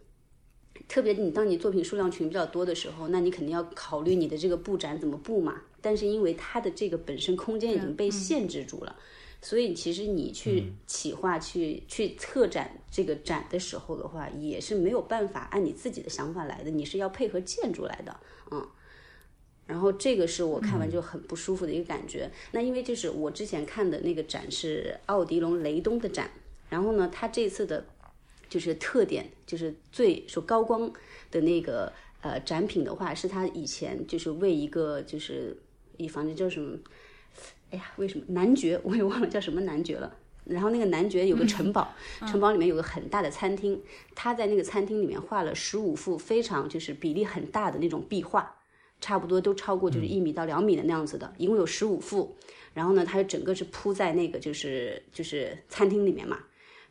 [0.87, 5.63] 特别你当你作品数量群比较多的时候，那你肯定要考虑你的这个布展怎么布嘛。
[5.81, 8.97] 但是因为它的这个本身空间已经被限制住了，
[9.41, 18.21] 所以其实你去企划、去去策展这个展的时候的话，也是没有办法按你自己的想法来的，你是要配合建筑来的，
[18.51, 18.67] 嗯。
[19.67, 22.31] 然后这个是我看完就很不舒服的一个感觉。
[22.53, 26.31] 那因为就是我之前看的那个展是奥迪龙雷东的展。
[26.71, 27.87] 然后呢，他这次的，
[28.49, 30.91] 就是特点，就是最说高光
[31.31, 35.57] 的那个呃展品的话，是他以前就是为一个就是
[35.99, 36.79] 一房间叫什么？
[37.71, 38.81] 哎呀，为什么男爵？
[38.83, 40.17] 我也忘了叫什么男爵了。
[40.45, 43.83] 然后那个男爵有个城堡，城堡里面有个很大的餐厅，
[44.15, 48.57] 他在那个餐厅里面画了十五幅非常就是比例很大的那种壁画，
[48.99, 52.35] 差不多都超过就是一米到两米的那样子的，一共有十五幅。
[52.73, 56.39] 然后呢，它整个是铺在那个就是就是餐厅里面嘛。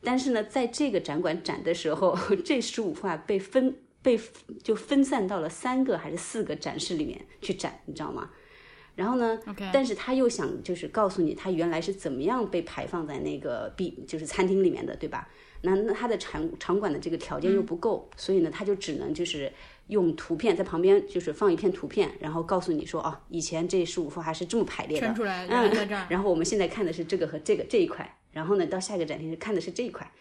[0.04, 4.20] 但是呢，在这个展馆展的时候， 这十五画被分被
[4.64, 8.30] 就分散到了三个还是四个展示里面去展，你知道吗？
[8.98, 9.40] 然后呢，
[9.72, 15.30] 但是他又想就是告诉你，他原来是怎么样被排放在那个 B 就是餐厅里面的，对吧？
[15.62, 19.52] 那那他的场场馆的这个条件又不够，所以呢，他就只能就是
[19.88, 25.08] 用图片在旁边就是放一片图片，然后告诉你说，哦，以前这十五幅画是这么排列的，
[25.50, 26.08] 嗯，在这儿。
[26.10, 28.18] 然后我们现在看的是这个和这个这一块。
[28.34, 30.12] 然后呢，到下一个展厅是看的是这一块，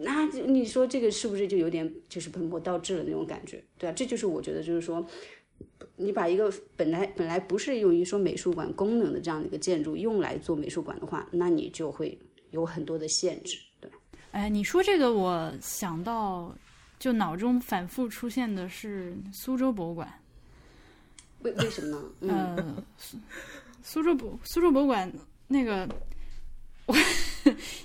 [0.00, 3.62] 那你说这个是不是就有点就是本末倒置了那种感觉？
[3.78, 5.06] 对啊，这就是我觉得就是说，
[5.96, 12.18] 你把一个本来本来不是用于说美术馆功能的这样的一个建筑用来做美术馆的话，那你就会
[12.50, 13.58] 有很多的限制。
[13.80, 13.90] 对，
[14.32, 16.54] 哎，你说这个，我想到
[16.98, 20.12] 就脑中反复出现的是苏州博物馆。
[21.40, 22.56] 为为什么呢？
[22.58, 22.84] 嗯，
[23.82, 25.10] 苏州博苏州博物馆
[25.46, 25.88] 那个
[26.86, 26.94] 我。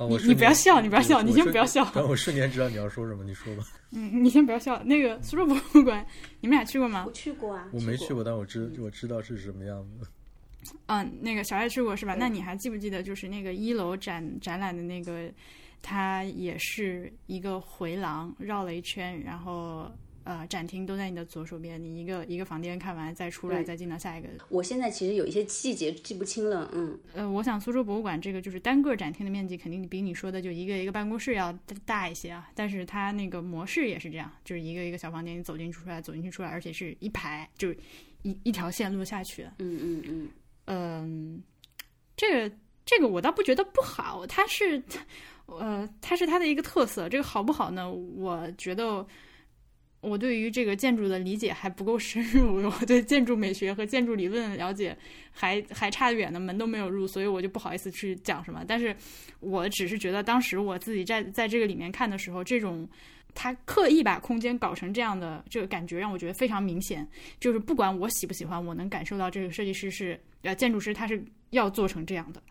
[0.09, 1.87] 你你不要笑，你不要笑，你先不要笑。
[2.09, 3.63] 我瞬间知道你要说什么，你说吧。
[3.91, 4.81] 嗯，你先不要笑。
[4.83, 6.05] 那个苏州博物馆，
[6.39, 7.03] 你们俩去过吗？
[7.05, 7.67] 我去过啊。
[7.71, 10.07] 我没去过，但我知我知道是什么样子。
[10.87, 12.15] 嗯，那个小爱去过是吧？
[12.15, 15.31] 那你还记不记得，就是那个一楼展展览的那个，
[15.81, 19.91] 它也是一个回廊，绕了一圈，然后。
[20.23, 24.29] 呃，展厅都在你的左手边，你一个一个房间看完再出来，再进到下一个。
[24.49, 26.99] 我现在其实有一些细节记不清了，嗯。
[27.13, 31.51] 呃，我想苏州博物馆这个就是单个展厅的面积肯定比你说的就一个一个办公室要
[31.85, 37.75] 大一些啊，但是它那个模式也是这样，就是一个一个小房间，你走进去出来，走进去出来，而且是一排，就是
[38.21, 39.43] 一一条线路下去。
[39.57, 40.29] 嗯嗯嗯。
[40.65, 41.43] 嗯，
[42.15, 42.55] 这个
[42.85, 44.83] 这个我倒不觉得不好，它是
[45.47, 47.91] 呃它是它的一个特色，这个好不好呢？
[47.91, 49.03] 我觉得。
[50.01, 54.97] 我对于这个建筑的理解还不够深入， 我对建筑美学和建筑理论了解
[55.31, 58.65] 还还差得远呢，门都没有入，所以我就不好意思去讲什么。
[58.67, 58.95] 但是
[59.39, 62.89] 我只是觉得，当时我自己在在这个里面看的时候，这种
[63.35, 67.07] 他刻意把空间搞成这样的这个感觉，让我觉得非常明显。
[67.39, 72.41] 就是不管我喜不喜欢，我能感受到这个设计师是呃建筑师，他是要做成这样的。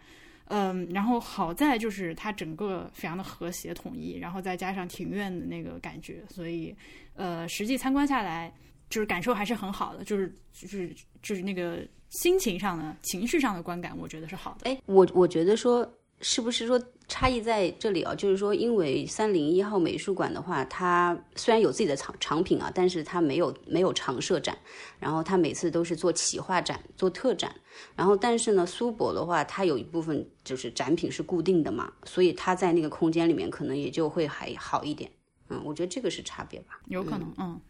[0.51, 6.77] 嗯，然后好在就是它整个非常的和谐统一，然后再加上庭院的那个感觉，所以
[7.15, 8.53] 呃实际参观下来
[8.89, 14.71] 就是感受还是很好的，就是就是就是那个心情上的情绪上的观感，我觉得是好的。
[14.71, 15.91] 哎，我我觉得说。
[16.21, 18.15] 是不是说差异在这里啊？
[18.15, 24.57] 就是说，因为三零一号美术馆的话，它虽然有自己的藏藏品啊，但是它没有没有常设展，
[24.99, 27.55] 然后它每次都是做企划展、做特展。
[27.97, 35.11] 然后，但是呢，苏博的话，它有一部分就是展品是固定的嘛，所以它在那个空间里面可能也就会还好一点。
[35.49, 36.81] 嗯，我觉得这个是差别吧。
[36.89, 37.61] 有可能，嗯，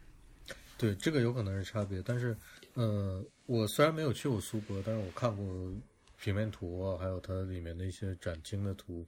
[0.77, 2.01] 对，这个有可能是差别。
[2.05, 2.37] 但是，
[2.73, 5.45] 呃，我虽然没有去过苏博，但是我看过。
[6.21, 9.07] 平面图啊，还有它里面的一些展厅的图，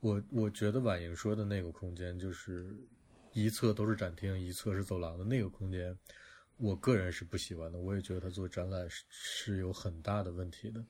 [0.00, 2.76] 我我觉得婉莹说的那个空间，就是
[3.32, 5.96] 一侧都是展厅，一侧是走廊的那个空间，
[6.58, 7.78] 我个人是不喜欢的。
[7.78, 10.84] 我也觉得他做展览是是有很大的问题的。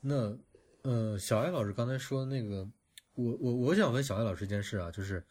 [0.00, 0.34] 那
[0.80, 2.66] 呃，小艾老师刚才说那个，
[3.12, 5.22] 我我我想问小艾老师一件事啊，就是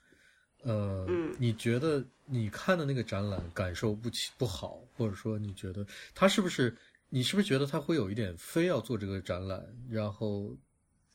[0.61, 1.07] 呃，
[1.39, 5.83] 你觉得你看的那个展览感受不起不好，或者说你觉得
[6.13, 6.77] 它是不是？
[7.15, 10.57] 你是不是觉得他会有一点非要做这个展览，然后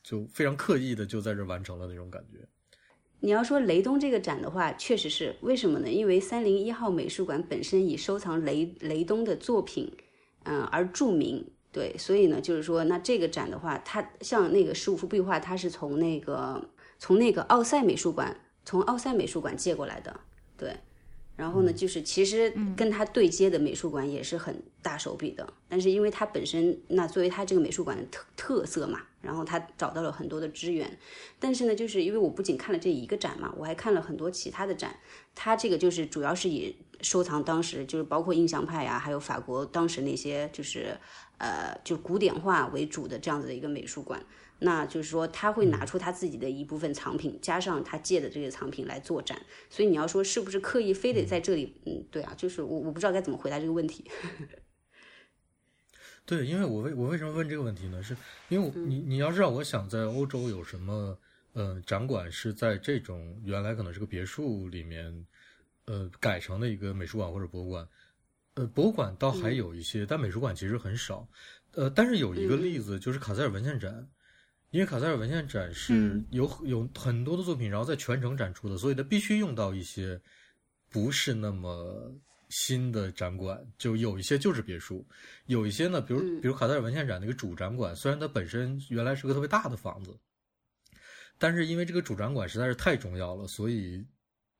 [0.01, 2.47] 就非常刻意的就在这完成了那种感觉？
[3.19, 5.89] 你要说雷东这个展的话，确实是为什么呢？
[5.89, 9.91] 因为三零一号美术馆本身以收藏雷雷东的作品，
[10.43, 20.17] 嗯而著名，对，所以呢，就是说，那这个展的话，它像那个十五幅壁画，它是从那个从那个奥赛美术馆，从奥赛美术馆借过来的，
[20.55, 20.77] 对。
[21.39, 30.99] 然后呢，就是其实跟他对接的美术馆也是很大手笔的，但是因为他本身那作为他这个美术馆的特特色嘛，然后他找到了很多的资源，
[31.39, 34.93] 但是呢，就是因为我不仅看了这一个展嘛，我还看了很多其他的展，
[35.33, 40.97] 他这个就是主要是以收藏当时就是包括印象派呀，还有法国当时那些就是
[41.37, 44.23] 呃就古典画为主的这样子的一个美术馆。
[44.61, 49.41] 那就是说，他会拿出他自己的一部分藏品，加上他借的这些藏品来做展。
[49.69, 51.81] 所以你要说是不是刻意非得在这里？
[51.85, 54.03] 嗯，对啊，就是我我不知道该怎么回答这个问题。
[56.27, 58.03] 对，因为我为我为什么问这个问题呢？
[58.03, 58.17] 是
[58.49, 61.17] 因为你你要知道我想在欧洲有什么
[61.53, 65.25] 呃展馆是在这种原来可能是个别墅里面
[65.89, 67.87] 呃改成的一个美术馆或者博物馆，
[68.53, 71.27] 呃，博物馆倒还有一些，但美术馆其实很少。
[71.71, 74.07] 呃，但是有一个例子就是卡塞尔文献展。
[74.71, 80.21] 因为卡塞尔文献展是有有很多的作品，然后在全程展出的，所以它必须用到一些
[80.91, 82.13] 不是那么
[82.49, 83.59] 新的展馆。
[83.79, 85.03] 就有一些就是别墅，
[85.47, 90.15] 有一些呢，比如比如卡塞尔文献展那个主展馆，虽然它本身原来是个特别大的房子，
[91.39, 94.05] 但是因为这个主展馆实在是太重要了，所以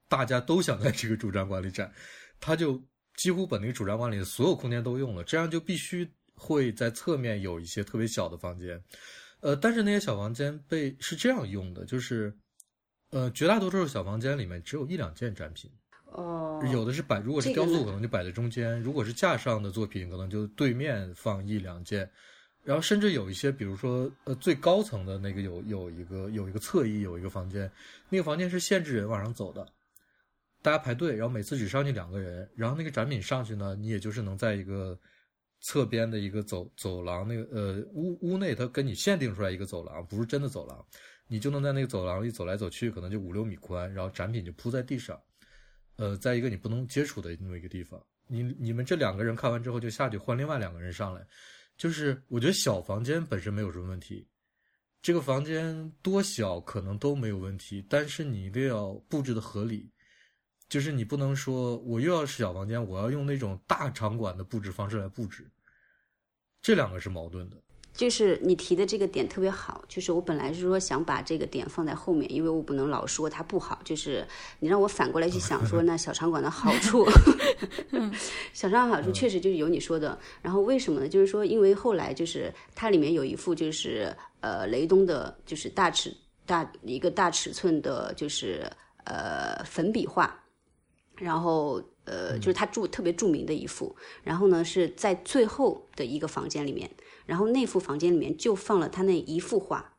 [0.09, 1.93] 大家都想在这个主展馆里展，
[2.41, 2.83] 他就
[3.15, 8.83] 几乎把那个主展馆里的所有空间都用了，这样就必须会在侧面有一些特别小的房间。
[9.41, 12.35] 呃，但是那些小房间被是这样用的，就是，
[13.11, 15.71] 呃，绝大多数小房间里面只有一两件展品，
[16.11, 22.09] 哦，有的是摆，如果是雕塑可能就摆在中间，如果是架上的作品可能就对面放一两件，
[22.65, 27.71] 然后甚至有一些，比如说呃最高层的那个有有一个有一个侧翼有一个房间，
[28.09, 29.65] 那个房间是限制人往上走的，
[30.61, 34.99] 大家排队，然后每次只上去两个人，然后那个展品上去呢，你也就是能在一个。
[35.61, 40.85] 侧边的一个走走廊，那个呃屋屋内，它跟你限定出来一个走廊，不是真的走廊，
[41.27, 45.21] 你就能在那个走廊里走来走去，可能就五六米宽，然后展品就铺在地上，
[45.97, 51.27] 呃，在一个你不能接触的那么一个地方，你你们这两个人看完之后就下去换另外两个人上来，
[51.75, 54.25] 就是我觉得小房间本身没有什么问题，
[55.01, 59.91] 这个房间多小可能都没有问题，但是你一定要布置的合理。
[60.69, 65.45] 就是你不能说我又要是小房间，我要用那种大场馆的布置方式来布置，
[66.61, 67.57] 这两个是矛盾的。
[67.91, 73.81] 就是你提的这个点特别好，就是我本来是说想把这个点放在后面，因为我不能老说它不好。
[73.83, 74.25] 就是
[74.59, 77.05] 你让我反过来去想，说 那小场馆的好处，
[78.53, 80.17] 小场馆好处确实就是有你说的。
[80.41, 81.09] 然后为什么呢？
[81.09, 88.71] 就是说，因为后来就是它里面有一幅就是呃雷东的，就是大尺大一个大尺寸的，就是
[89.03, 90.41] 呃粉笔画。
[91.19, 96.89] 然后，呃，就是他著特别著名的一幅，然后呢是在最后的一个房间里面，
[97.25, 99.93] 然后那幅房间里面就放了他那一幅画，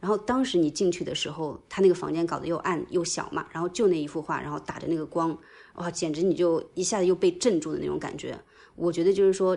[0.00, 5.38] 然后当时你进去的时候，他那个房间搞得又暗又小嘛，然后就那一幅画，然后打着那个光，
[5.74, 8.38] 哇，简直你就一下子又被镇住的那种感觉。
[8.74, 9.56] 我觉得就是说，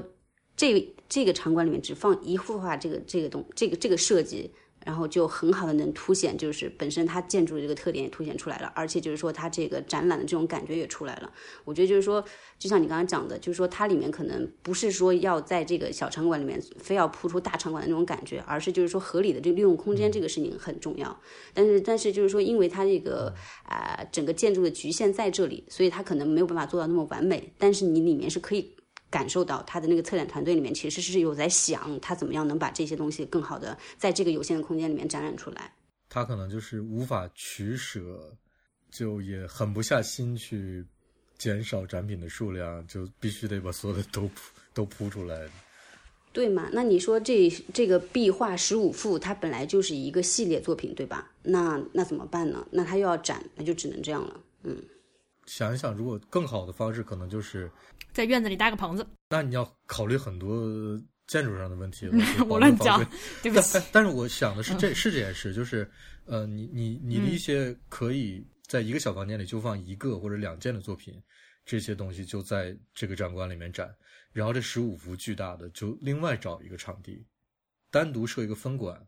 [0.58, 4.54] 这这个场馆里面只放一幅画，这个这个东这个这个设计。
[4.86, 11.32] 然后就很好的能凸显，就是本身它建筑的这个特点也凸显出来了，而且就是说它这个展览的这种感觉也出来了。
[11.64, 12.24] 我觉得就是说，
[12.60, 21.20] 就像你刚刚讲的，就是说它里面可能不是说要在这个小场馆里面非要铺出大场馆的那种感觉，而是就是说合理的这利用空间这个事情很重要。
[21.54, 27.52] 但是但是就是说，因为它这个啊整个建筑的局限在这里，所以它可能没有办法做到那么完美。
[27.58, 28.75] 但是你里面是可以。
[29.16, 35.74] 感受到他的那个策展团队里面其实是有在想他怎么样能把这些东西更好的在这个有限的空间里面展览出来。
[36.10, 38.36] 他可能就是无法取舍，
[38.92, 40.86] 就也狠不下心去
[41.38, 44.42] 减少展品的数量，就必须得把所有的都铺
[44.74, 45.48] 都铺出来。
[46.34, 46.68] 对嘛？
[46.74, 51.32] 那你说这这个壁画十五幅，它本来就是一个系列作品，对吧？
[51.42, 52.68] 那那怎么办呢？
[52.70, 54.42] 那他又要展，那就只能这样了。
[54.64, 54.84] 嗯。
[55.46, 57.72] 想一想，如果更好的方式，可能就是
[58.12, 59.06] 在院子里搭个棚子。
[59.30, 62.14] 那你要考虑很多建筑上的问题了。
[62.48, 63.04] 我乱讲，
[63.44, 63.80] 对不起。
[63.92, 65.90] 但是我想的是，这是这件事，就是
[66.26, 71.22] 呃，你你你的一些可以在一个小房间里就放一个或者两件的作品，
[71.66, 73.94] 这些东西就在这个展馆里面展，
[74.32, 77.26] 然后这十五幅巨大的就另外找一个场地，
[77.92, 79.00] 单独设一个分馆。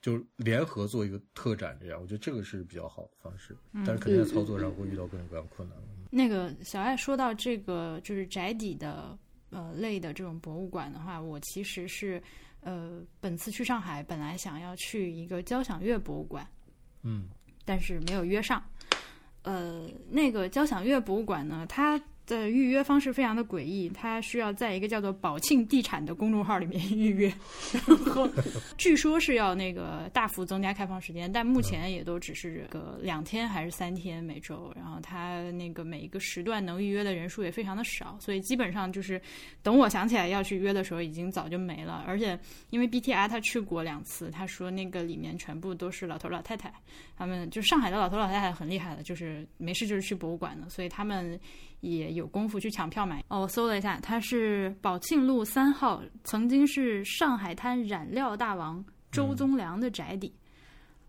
[0.00, 5.76] 就联合做一个特展，这样我觉得这个是比较好的方式，但是肯定在操作上会遇到各种各样困难。
[6.10, 9.18] 那个小爱说到这个就是宅邸的
[9.50, 12.22] 呃类的这种博物馆的话，我其实是
[12.60, 16.46] 呃本次去上海本来想要去一个交响乐博物馆，
[17.02, 17.28] 嗯，
[17.64, 18.62] 但是没有约上。
[19.42, 22.00] 呃，那个交响乐博物馆呢，它。
[22.28, 27.32] 的预约方式非常的诡异，他需要在一个叫做“宝庆地产”的公众号里面 预约，
[27.72, 28.28] 然后
[28.76, 39.20] 据说是要那个大幅增加开放时间，但目前也都只是个两天还是三天每周，然后他那个每一个时段能预约的人数也非常的少，所以基本上就是
[39.62, 42.04] 等我想起来要去约的时候，已经早就没了。
[42.06, 42.38] 而且
[42.68, 46.70] 因为 BTR 他去过两次，他说那个里面全部都是老头老太太，
[47.16, 51.40] 他们就上海的老头老太太很厉害的，就是没事就是去博物馆的，所以他们。
[51.80, 53.40] 也有功夫去抢票买哦。
[53.40, 60.34] 我搜了一下，它是宝庆路三号，曾经是上海滩染料大王周宗良的宅邸，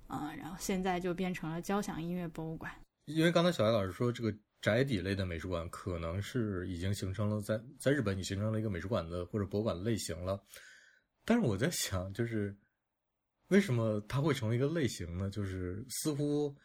[0.07, 2.71] 嗯，然后现在就变成了交响音乐博物馆。
[3.05, 10.39] 因为刚才小艾老师说，这个宅邸类的美术馆可能是已经形成了在在日本已形成了一个美术馆的或者博物馆的类型了。
[11.25, 12.55] 但是我在想，就是
[13.47, 15.29] 为什么它会成为一个类型呢？
[15.29, 16.55] 就是似乎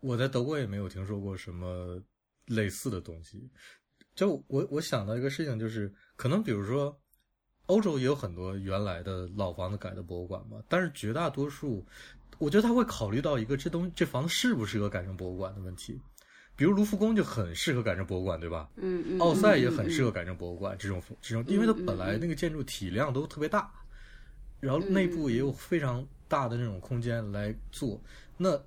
[0.00, 2.02] 我在德国也没有听说过什么。
[2.46, 3.48] 类似的东西，
[4.14, 6.98] 就我我想到一个事情，就是可能比如说，
[7.66, 11.86] 欧洲也有很多原来的老房子改的博物馆嘛，但是绝大多数，
[12.38, 15.98] 我觉得他会考虑到一个这东这房子适不适合改成博物馆的问题。
[16.54, 18.68] 比如卢浮宫就很适合改成博物馆，对吧？
[18.76, 19.18] 嗯嗯。
[19.18, 23.72] 奥赛也很适合改成博物馆，这种这种，因为它本来那个建筑体量都特别大，
[24.60, 27.98] 然后内部也有非常大的那种空间来做，
[28.36, 28.62] 那。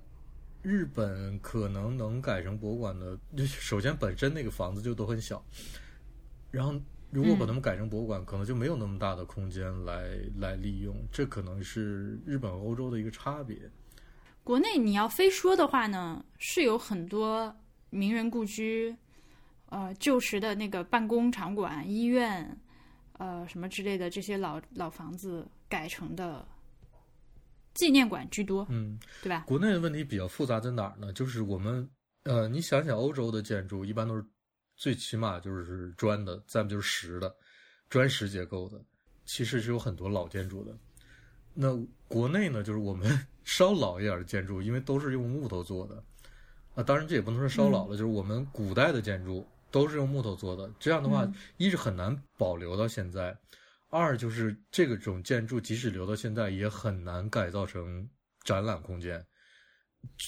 [0.66, 5.40] 日本可能能改成博物馆的， 首先本身那个房子就都很小，
[6.50, 6.74] 然后
[7.12, 13.56] 如果把它们改成博物馆，可能就没有那么大的空间来来利用，这可能是日本和欧洲的一个差别。
[14.42, 17.54] 国内你要非说的话呢，是有很多
[17.90, 18.96] 名人故居，
[19.66, 22.58] 呃，旧时的那个办公场馆、医院，
[23.18, 26.44] 呃，什么之类的这些老老房子改成的。
[27.76, 29.44] 纪念馆居多，嗯，对吧？
[29.46, 31.12] 国内的问题比较复杂在哪儿呢？
[31.12, 31.88] 就是我们，
[32.24, 34.24] 呃，你想想，欧洲的建筑一般都是
[34.74, 37.34] 最起码就是砖的，再不就是石的，
[37.88, 38.80] 砖石结构的，
[39.24, 40.76] 其实是有很多老建筑的。
[41.54, 41.74] 那
[42.08, 43.08] 国内呢，就是我们
[43.44, 46.02] 稍老一点的建筑，因为都是用木头做的，
[46.74, 53.36] 啊，当然这也不能说稍老了，就是我们古代的建筑都是用木头做的，这样的话，一是很难保留到现在。
[53.88, 58.08] 二就是这个种建筑，即使留到现在，也很难改造成
[58.44, 59.24] 展览空间。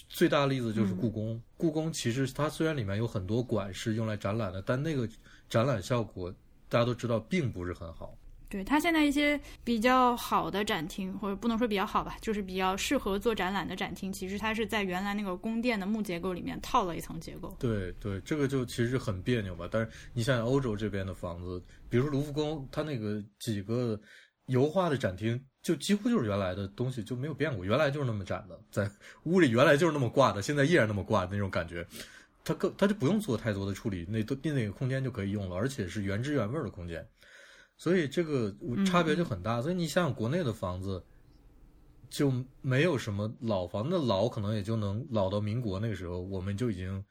[0.09, 5.09] 最大的例子就是故宫，故宫其实它虽然里面有很多馆是用来展览的，但那个
[5.49, 6.35] 展览效果
[6.69, 8.17] 大家都知道并不是很好。
[8.51, 17.55] 对它现在一些比较好的展厅，或者不能说比较好吧，就是比较适合做展览的展厅，其实它是在原来那个宫殿的木结构里面套了一层结构。
[17.61, 19.69] 对对，这个就其实很别扭吧。
[19.71, 24.01] 但是你想想欧洲这边的房子，比如说卢浮宫，它那个几个
[24.47, 28.91] 油画的展厅，就几乎就是原来的东西，就没有变过，原来就是那么展的，在
[29.25, 31.87] 屋里原来就是那么挂的，现在依然那么挂的那种感觉。
[32.45, 37.07] 它更它就不用做太多的处理，那都那个空间就可以用了，而且是原汁原味的空间。
[37.77, 38.55] 所以这个
[38.87, 41.05] 差别就很大，所以你想想国内的房子
[42.09, 42.33] 就
[42.63, 47.05] 没有什么老房，那老可能也就能老到民国那个时候，我们就已经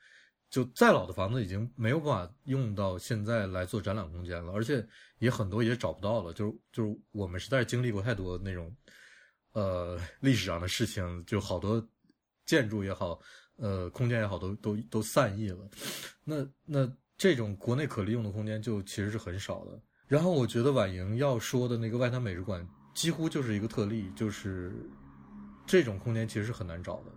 [0.50, 4.86] 就再老的房子已经没有办法用到现在来做展览空间了，而且
[5.20, 8.74] 也很多也找不到了，就是就是我们实在是经历过太多那种
[9.52, 11.86] 呃历史上的事情，就好多
[12.46, 13.20] 建筑也好，
[13.58, 15.70] 呃空间也好，都都都散逸了。
[16.24, 19.82] 那那这种国内可利用的空间就其实是很少的。
[20.08, 24.72] 然后我觉得婉莹要说的那个外滩美术馆几乎就是一个特例，就是
[25.66, 27.12] 这种空间其实是很难找的。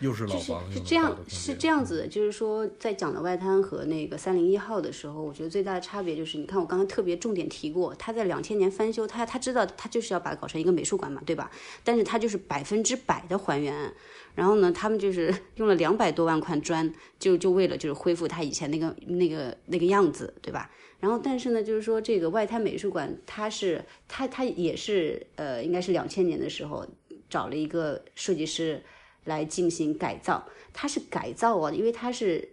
[0.00, 11.50] 又是老房，是这样，是这样子的，就是说，在讲的外滩和那个三零一号的时候，我觉得最大的差别就是，你看我刚才特别重点提过，他在两千年翻修，他他知道他就是要把它搞成一个美术馆嘛，对吧？
[11.84, 13.92] 但是他就是百分之百的还原，
[14.34, 20.70] 然后呢，他们就是 用了两百多万块砖，就就为了就是恢复他以前那个那个那个样子，对吧？
[20.98, 26.84] 然后但是呢，就是说这个外滩美术馆，它是它它也是呃，应该是两千年的时候
[27.30, 28.82] 找了一个设计师。
[29.24, 32.48] 来进行改造，它是改造啊，因为它是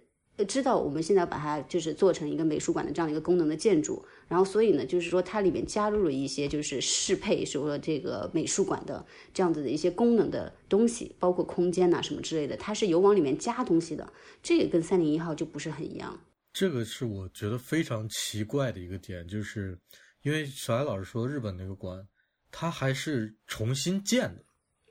[0.47, 14.11] 知道我们现在把它就是做成一个美术馆的这样一个功能的建筑，然后所以呢，就是说它里面加入了一些就是适配说这个美术馆的这样子的一些功能的东西，包括空间呐什么之类的，它是有往里面加东西的，
[14.41, 16.19] 这个跟三零一号就不是很一样。
[16.53, 19.77] 这个是我觉得非常奇怪的一个点，就是
[20.23, 22.07] 因为小艾老师说日本那个馆，
[22.49, 24.43] 它还是重新建的。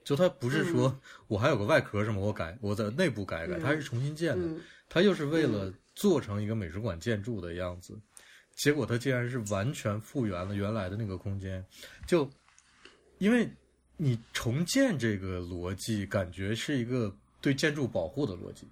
[0.02, 0.98] 就它不是说
[1.28, 7.96] 我还有个外壳什么，我改我在内部改改，它是重新建的，它又是为了做成一个美术馆建筑的样子，
[8.56, 11.64] 结果它竟然是完全复原了原来的那个空间，
[12.06, 12.28] 就
[13.18, 13.48] 因为
[13.96, 18.66] 你重建这个逻辑，感觉是一个对建筑保护的逻辑，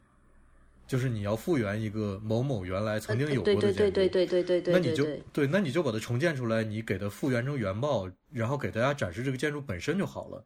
[0.87, 10.45] 就是你要复原一个某某原来曾经有过的建筑，对对对对对对，那你就对，那你就把它重建出来，你给它复原成原貌，然后给大家展示这个建筑本身就好了。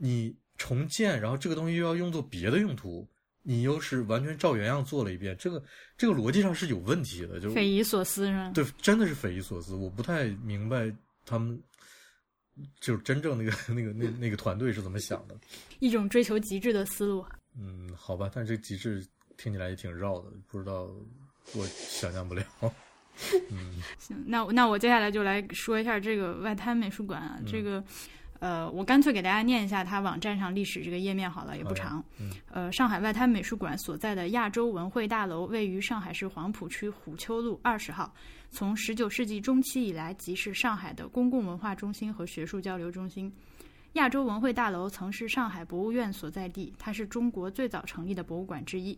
[0.00, 3.06] 你重建，然后这个东西又要用作别的用途，
[3.42, 5.62] 你又是完全照原样做了一遍，这个
[5.96, 8.50] 这个逻辑上是有问题的，就匪夷所思是吧？
[8.54, 10.92] 对，真的是匪夷所思，我不太明白
[11.26, 11.60] 他们
[12.80, 15.36] 就是真正那个那个那那个团队是怎么想的，
[15.78, 17.24] 一种追求极致的思路。
[17.56, 20.90] 嗯，好吧，但这极致听起来也挺绕的，不知道
[21.54, 22.44] 我想象不了。
[23.50, 27.82] 嗯，行，那那我接下来就来说一下这个外滩美术馆啊，这个。
[28.40, 32.04] 呃，我干脆给大家念一下它网站上历史这个页面好了，也不长。
[32.50, 38.14] 呃，上海外滩美术馆所在的亚洲文汇大楼位于上海市黄浦区虎丘路二十号，
[38.50, 43.32] 从十九世纪中期以来即是上海的公共文化中心和学术交流中心。
[43.94, 48.96] 亚洲文汇大楼曾是上海博物院所在地，它是中国最早成立的博物馆之一。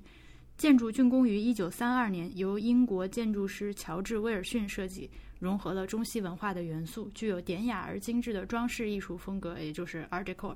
[0.59, 5.11] 建筑竣工于一九三二年，由英国建筑师乔治·威尔逊设计。
[5.41, 10.55] 融合了中西文化的元素，具有典雅而精致的装饰艺术风格，也就是 Art Deco。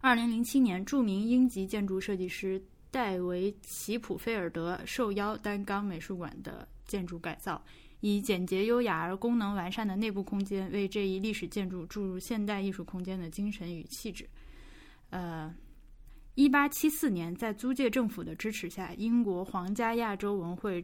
[0.00, 7.62] 二零零七年，著名英籍建筑设计师戴维·齐普菲尔德受邀担纲美术馆的建筑改造，
[8.00, 14.26] 以简洁优雅而功能完善的内部空间，为这一历史建筑注入现代艺术空间的精神与气质。
[15.10, 15.54] 呃，
[16.34, 20.82] 一八七四年，在租界政府的支持下，英国皇家亚洲文会。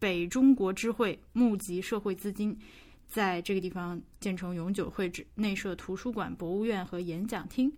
[0.00, 2.58] 北中国知会募集社会资金，
[3.06, 7.70] 在这个地方建成永久会址，内设图书馆、博物院和演讲厅。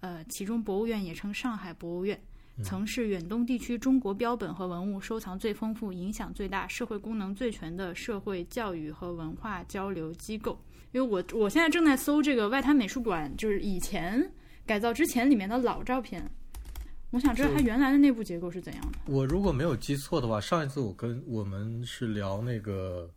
[0.00, 2.20] 呃，其中博物院也称上海博物院，
[2.62, 10.60] 曾是远东地区中国标本和文物收藏最丰富、影响最大、社会功能最全的社会教育和文化交流机构。
[10.92, 14.30] 因为我我现在正在搜这个外滩美术馆，就是以前
[14.66, 16.30] 改造之前里面的老照片。
[17.12, 18.98] 我想知道它原来的内部结构是怎样的。
[19.06, 23.08] 我如果没有记错的话，上一次我跟我们是聊那个，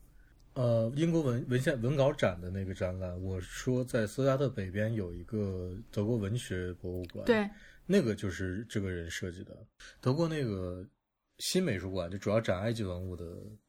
[0.54, 3.20] 呃，英国文文献文稿展的那个展览。
[3.24, 7.50] 我说在斯加特北边有一个德国文学博物馆，对，
[7.86, 9.58] 那个就是这个人设计的。
[10.02, 10.86] 德国那个
[11.38, 13.26] 新美术馆就主要展埃及文物的，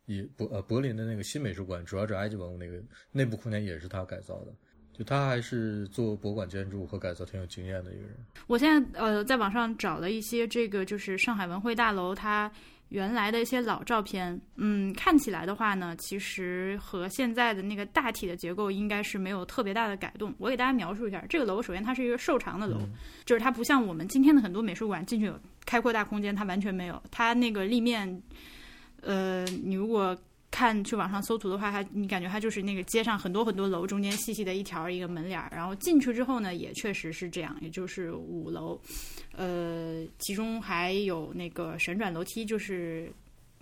[0.07, 4.53] 也柏呃柏林的那个新美术馆主要展埃及文物，那个内部空间也是他改造的。
[4.97, 8.17] 就他还是做博物馆建筑和改造挺有经验的一个人。
[8.47, 12.51] 我现在呃在网上找了一些这个就是上海文汇大楼它
[12.89, 20.33] 原来的一些老照片，嗯，看起来的话呢，其实和现在的那个大体的结构应该是没有特别大的改动。
[20.39, 22.79] 我给大家描述一下，这个楼首先它是一个瘦长的楼，
[23.27, 27.03] 就是它不像我们今天的很多美术馆进去有开阔大空间，它完全没有。
[27.11, 28.23] 它那个立面，
[29.03, 30.17] 呃，你如果。
[30.51, 38.81] 看去网上搜图的话，它你感觉它就是那个街上很多很多楼中间细细的一条一个门脸儿，然后进去之后呢，也确实是这样，也就是五楼，
[39.33, 43.13] 呃，其中还有那个旋转楼梯，就是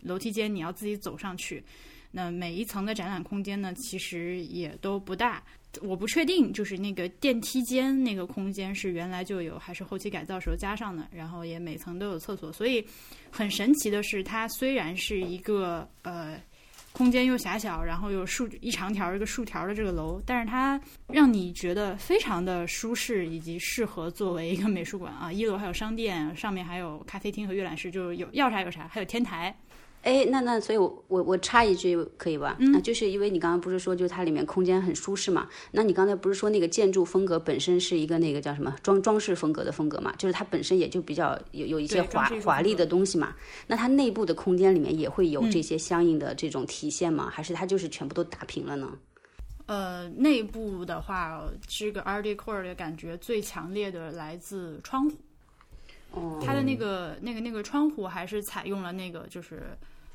[0.03, 1.65] 楼梯间你要自己走上去。
[2.13, 5.43] 那每一层的展览空间呢，其实也都不大，
[5.83, 12.87] 我不确定就是那个电梯间那个空间是原来就有还是后期改造时候加上的，然后也每层都有厕所，所以
[13.33, 16.39] 很神奇的是，它虽然是一个呃。
[16.97, 25.33] 空间又狭小，然后又竖一长条一个竖条的这个楼，但是它让你觉得非常的舒适，以及适合作为一个美术馆啊。
[25.33, 29.53] 一楼还有商店，上面还有咖啡厅和阅览室，就是有要啥有啥，还有天台。
[30.05, 32.57] 哎，那那所以，我我我插一句可以吧？
[32.61, 35.49] 嗯，就是因为你刚刚不是说，就它里面空间很舒适嘛？
[35.73, 40.15] 那你刚才不是说那个建筑风格本身是一个那个叫什么装装饰风格的风格嘛？
[40.19, 43.35] 就是它本身也就比较有有一些华华丽的东西嘛？
[43.67, 47.31] 那它内部的空间里面也会有这些相应的这种体现吗？
[47.33, 48.93] 还是它就是全部都打平了呢？
[49.65, 55.17] 呃，内部的话，这个 Art Deco 的感觉最强烈的来自窗户。
[56.11, 59.63] 哦，它的那个那个那个窗户还是采用了那个就是。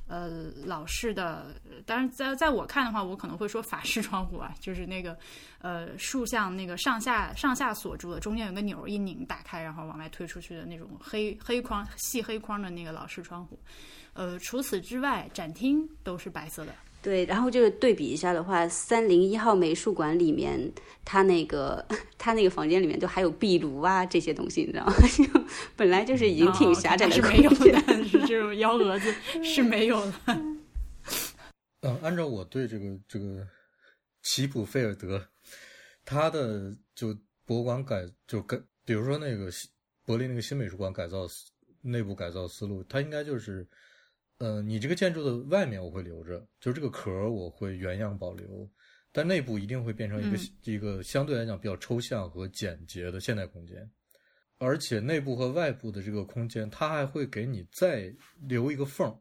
[0.09, 1.55] 呃，老式的，
[1.85, 5.15] 当然在在我看的话，我可能会说法式窗户啊， 就是那个，
[5.59, 13.57] 呃，竖向那个上下上下锁住的，中间有个钮一拧打开，然后往外推出去的那种黑黑框细黑框的那个老式窗户。
[14.13, 16.73] 呃，除此之外，展厅都是白色的。
[17.01, 20.71] 对，然后就是对比一下的话，三零一号美术馆里面，
[21.05, 21.85] 它那个
[22.17, 24.93] 它那个房间里面就还有壁炉啊这些东西，你知道吗？
[25.77, 27.31] 本来就是已经挺狭窄的空
[27.63, 30.21] 间， 是这种幺蛾子是没有了。
[31.81, 33.47] 嗯，按照我对这个这个
[34.23, 35.25] 齐普菲尔德
[36.03, 39.49] 他的就博物馆改就改，比如说那个
[40.05, 41.25] 柏林那个新美术馆改造
[41.81, 43.65] 内部改造思路，它应该就是。
[44.39, 48.69] 呃，你这个建筑的外面我会留着，就是这个壳我会原样保留，
[49.11, 53.89] 但内部一定会变成一个一个相对来讲比较抽象和简洁的现代空间，
[54.57, 58.15] 而且内部和外部的这个空间，它还会给你再
[58.47, 59.13] 留一个缝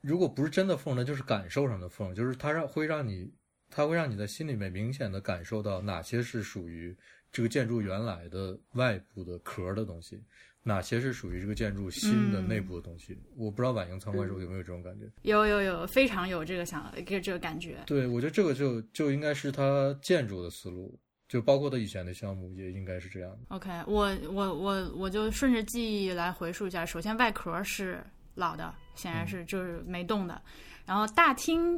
[0.00, 3.30] 如果不是真的缝呢，就是感受上的缝，就是它让会让你，
[3.68, 6.96] 它会让你在心里面明显的感受到哪些是属于
[7.30, 10.20] 这个建筑原来的外部的壳的东西。
[10.64, 13.18] 哪些是属于这个建筑新的内部的东西？
[13.36, 15.10] 我不知道婉莹参观时候有没有这种感觉。
[15.22, 17.78] 有有有，非常有这个想这这个感觉。
[17.86, 20.96] 对，我觉得这个就就应该是他建筑的思路，
[21.28, 23.38] 就包括他以前的项目也应该是这样的。
[23.48, 26.86] OK，我我我我就顺着记忆来回溯一下。
[26.86, 28.00] 首先外壳是
[28.36, 30.40] 老的，显然是就是没动的。
[30.86, 31.76] 然后大厅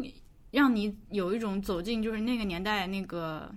[0.51, 3.51] 让你有一种走进就是那个年代那个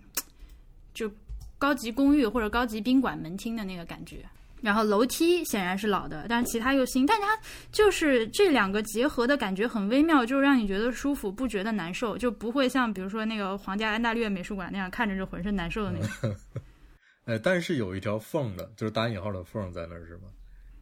[0.93, 1.11] 就
[1.57, 4.25] 高级公寓或者高级宾馆门厅的那个感觉。
[4.61, 7.37] 然后楼梯显然是老的，但是其他又新，但它
[7.71, 16.35] 就是这两个结合的感觉很微妙，就是让你觉得舒服，不觉得难受，就不会像比如说那个皇家安大略美术馆那样看着就浑身难受的那种。
[17.25, 20.23] 呃， 但是有一条缝的，就是打引号的缝在那儿，是吗？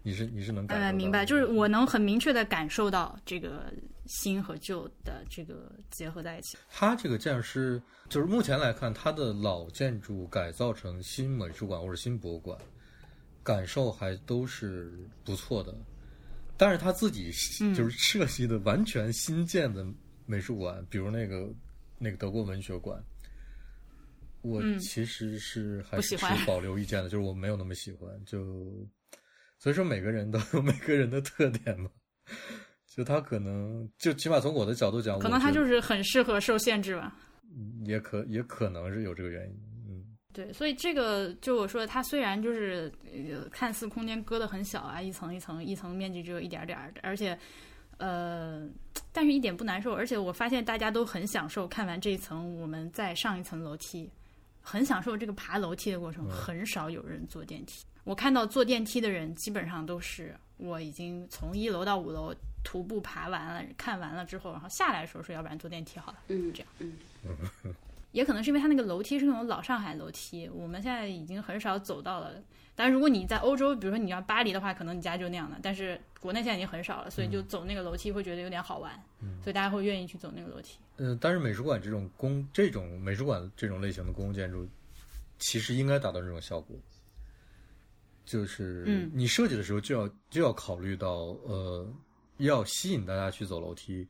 [0.04, 0.80] 你是你是能感？
[0.80, 3.74] 呃，明白，就是我能很明确的感受到这个
[4.06, 6.58] 新和旧的这个结合在一起。
[6.70, 12.56] 它这个建筑师，就是目前来看，它的老建筑改造成新美术馆或者新博物馆。
[13.46, 14.92] 感受还都是
[15.24, 15.72] 不错的，
[16.58, 17.32] 但是他自己
[17.76, 19.86] 就是设计的完全新建的
[20.26, 21.48] 美术馆，比如那个
[22.00, 23.00] 那个德国文学馆，
[24.42, 28.10] 我其实是还是持保留意见的，就是我没有那么喜欢。
[28.26, 28.66] 就
[29.60, 31.90] 所以说，每个人都 有每个人的特点嘛。
[32.88, 37.16] 就他可能，就起码从我的角度讲，可能他就是很适合受限制吧。
[37.84, 39.56] 也可也可能是有这个原因。
[40.36, 42.92] 对，所以这个就我说，它虽然就是
[43.50, 47.40] 看似空间割的很小啊，一层一层，一层面积只有一点点儿，而且，
[47.96, 48.68] 呃，
[49.14, 49.94] 但是一点不难受。
[49.94, 54.12] 而且我发现大家都很享受看完这一层，我们再上一层楼梯，
[54.62, 56.30] 很享受这个爬楼梯的过程。
[56.30, 66.18] 很少有人坐电梯，我看到坐电梯的人基本上都是我已经从一楼到五楼徒步爬完了，看完了之后，然后下来的时候说，要不然坐电梯好了。
[66.28, 66.68] 嗯，这样。
[66.80, 66.94] 嗯。
[68.16, 72.32] 也可能是因为它那个楼梯是那种老上海楼梯，我们现在已经很少走到了。
[72.74, 75.60] 但如果你在欧洲，比如说你要巴黎的话，可能你家就那样的。
[75.62, 78.94] 但是国内现在已经很少了，所以就走那个楼梯会觉得有点好玩，
[79.44, 80.78] 所以大家会愿意去走那个楼梯。
[80.96, 84.66] 嗯，但是美术馆这种公这种美术馆这种类型的公共建筑，
[85.38, 86.74] 其实应该达到这种效果，
[88.24, 91.86] 就是你设计的时候就要就要考虑到，呃，
[92.38, 94.08] 要吸引大家去走楼梯。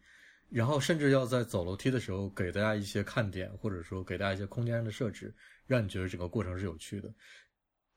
[0.55, 5.35] 然后甚至要在走楼梯的时候给大家一些看点，或者说给大家一些空间上的设置，
[5.67, 7.13] 让你觉得整个过程是有趣的。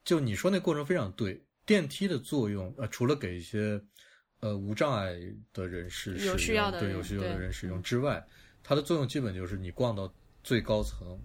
[0.03, 3.81] 就你说那过程非常对，电梯的作用，呃，除了给一些
[4.41, 5.17] 呃无障碍
[5.53, 8.27] 的人士有需要的对有需要的人使用之外，
[8.61, 11.17] 它的作用基本就是你逛到最高层，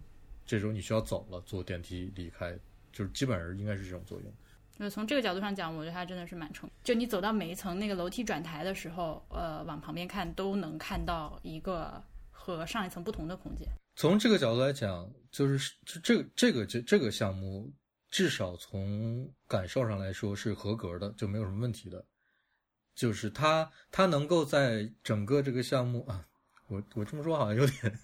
[0.45, 2.55] 这时候你需要走了，坐电梯离开，
[2.91, 4.31] 就是基本上应该是这种作用。
[4.78, 6.69] 就从这个角度上讲，我觉得它真的是蛮成。
[6.84, 13.67] 就你走到每一层那个楼梯转台的时候，呃，往旁边看都能看到一个和上一层不同的空间。
[13.95, 17.71] 从这个角度来讲，就是这这这个这这个项目，
[18.09, 22.03] 至少从感受上来说是合格的，就没有什么问题的。
[22.95, 26.26] 就是它它能够在整个这个项目啊，
[26.67, 27.99] 我我这么说好像有点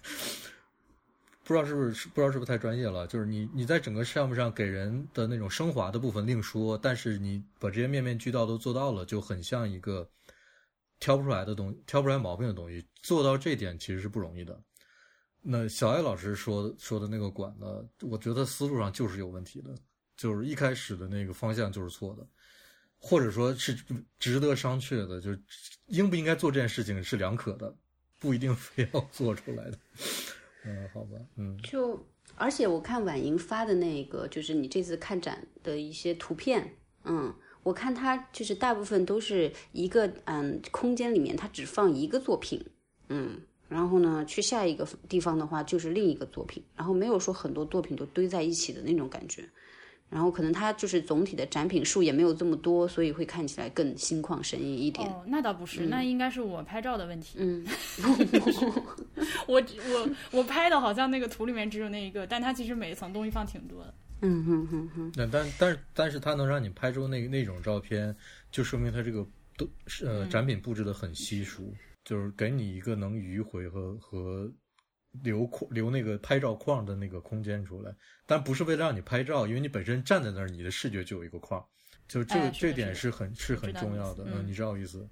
[1.50, 3.08] 不知道是不是不知道是不是太专业了。
[3.08, 10.08] 就是你你在整个项目上给人的那种升华的部分另说，但是你把这些面面俱到都做到了，就很像一个
[11.00, 12.86] 挑不出来的东西挑不出来毛病的东西。
[13.02, 14.56] 做到这点其实是不容易的。
[15.42, 19.74] 那小艾老师说说的那个馆呢，我觉得思路上就是有问题的，
[20.16, 22.24] 就是一开始的那个方向就是错的。
[22.96, 23.76] 或者说是
[24.20, 25.42] 值得商榷的，就是
[25.86, 27.74] 应不应该做这件事情是两可的，
[28.20, 29.78] 不一定非要做出来的。
[30.64, 31.56] 嗯，好吧，嗯。
[31.62, 32.06] 就
[32.36, 42.64] 而且我看婉莹发的那个，就是你这次看展的一些图片，嗯，我看他就是大部分都是一个嗯空间里面，他只放一个作品，
[43.08, 49.48] 嗯，然后呢去下一个地方的话就是另一个作品，然后没有说很多作品都堆在一起的那种感觉。
[50.10, 55.08] 然后可能它就是总体的展品数也没有这么多，所以会看起来更心旷神怡一点。
[55.08, 57.38] 哦，那倒不是，那应该是我拍照的问题。
[57.38, 57.64] 嗯，
[59.46, 63.94] 我我我拍的好像那个图里面只有那一个，但它其实每一层东西放挺多的。
[64.22, 65.12] 嗯哼哼哼。
[65.14, 68.14] 那但但是但是它能让你拍出那那种照片，
[68.50, 69.24] 就说明它这个
[69.56, 69.66] 都
[70.04, 71.72] 呃展品布置的很稀疏，
[72.04, 74.50] 就是给你一个能迂回和和。
[75.22, 77.92] 留空留那个拍照框的那个空间出来，
[78.26, 81.64] 但不是为了让你拍照，因为你本身站在那儿，你的视觉就有一个框，
[82.06, 85.08] 就这个这点是很是很重要的，嗯，你知道我意思。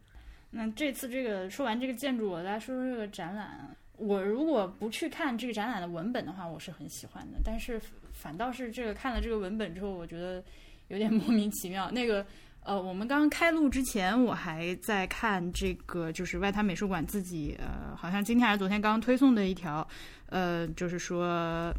[0.50, 3.76] 那这次这个说完这个建筑，我来说说这个展览。
[3.96, 7.80] 我如果不去看这个展览的文本的话，我是很喜欢的，但是
[8.12, 10.42] 反倒是这个看了这个文本之后，我觉得
[10.88, 11.90] 有点 莫名其妙。
[11.90, 12.24] 那个。
[12.60, 19.88] 呃，我们刚刚开录之前，我还在看这个，就是外滩美术馆自己，呃，好像今天还是昨天刚刚推送的一条，
[20.26, 21.72] 呃，就是说，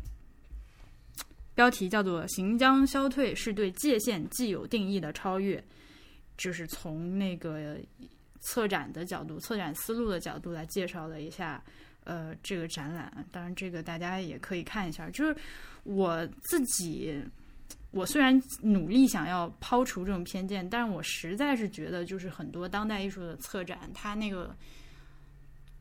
[1.54, 5.64] 标题叫做“行将消退是对界限既有定义的超越”，
[6.38, 7.78] 就是从那个
[8.40, 11.64] 策展的角度、策展思路的角度来介绍了一下，
[12.04, 13.14] 呃，这个展览。
[13.32, 15.36] 当然，这个大家也可以看一下，就是
[15.84, 17.24] 我自己。
[17.92, 24.56] 我虽然努力想要抛除这种偏见，但是我实在是觉得，就是很多当代艺术的策展，它那个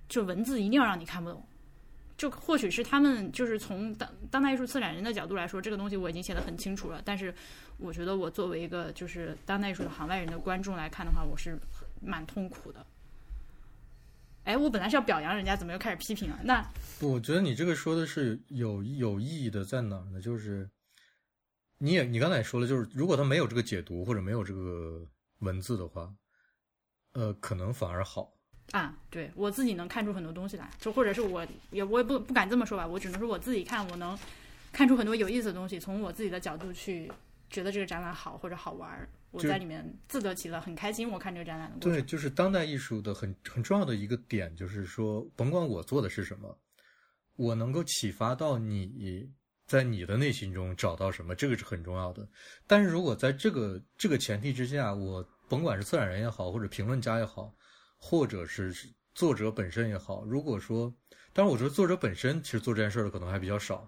[0.08, 1.46] 就文字一定要让你看不懂。
[2.16, 7.02] 就或许是他们就是从当当代艺术策展人的角度来说，这个东西我已经写的很清楚了。
[7.04, 7.32] 但是
[7.76, 11.58] 我觉得，我作为一个就是当代艺术的行外人的观众来看的话，我是
[12.00, 12.84] 蛮痛苦的。
[14.44, 16.38] 哎，我本来是要表扬人家，怎么又开始批评了？
[16.42, 16.66] 那
[17.00, 20.22] 我觉得你这个说的是有有意义的，在哪儿呢？
[20.22, 20.66] 就是。
[21.78, 25.06] 你也你刚才也说了，就是如果他没有这个解读或者没有这个
[25.38, 26.12] 文字的话，
[27.12, 28.34] 呃，可能反而好
[28.72, 28.98] 啊。
[29.08, 34.18] 对我自己能看出很多东西来，就或者是我也我也不不敢这么说吧，我只能说我自己看，我能
[34.72, 35.78] 看出很多有意思的东西。
[35.78, 37.10] 从我自己的角度去
[37.48, 41.08] 觉得这个展览好或者好玩，我在里面自得其乐，很开心。
[41.08, 46.58] 我看这个展览的对，就是当代艺术的很很重要的一个点，就是说，甭管我做的是什么，
[47.36, 49.30] 我能够启发到你。
[49.68, 52.26] 在你的内心中找到什么，这个是很重要的。
[52.66, 57.54] 但是如果在这个这个前提之下，我甭管是策展人也好，或者评论家也好，
[57.98, 58.74] 或者是
[59.14, 60.92] 作者本身也好，如果说，
[61.34, 63.86] 当然我觉得作者本身其实做这件事的可能还比较少，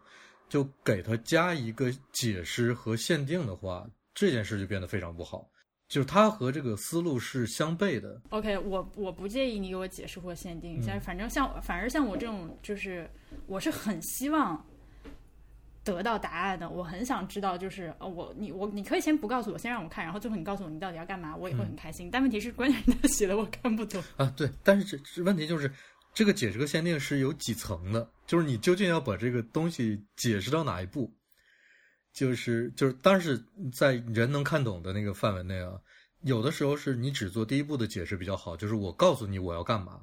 [0.50, 5.50] 就给他加一个解释和限定的话，这件事就变得非常不好。
[5.88, 8.20] 就是他和这个思路是相悖的。
[8.28, 13.10] OK，我我不介意你给我解释或限定，但是反正像反而像我这种，就是
[13.46, 14.64] 我是很希望。
[15.82, 22.10] 得到答案的，我很想知道，就是呃，我你我你可以先不告诉我，先让我看，然后最后你告诉我你到底要干嘛，我也会很开心。
[22.10, 24.32] 但问题是，关键他写的我看不懂啊。
[24.36, 25.72] 对，但是这这问题就是，
[26.12, 31.10] 这个解释和限定是有几层的，就是你究竟要把这个东西解释到哪一步，
[32.12, 35.80] 就是就是，但是在人能看懂的那个范围内啊，
[36.20, 40.02] 有的时候是你只做第一步的解释比较好，就是我告诉你我要干嘛，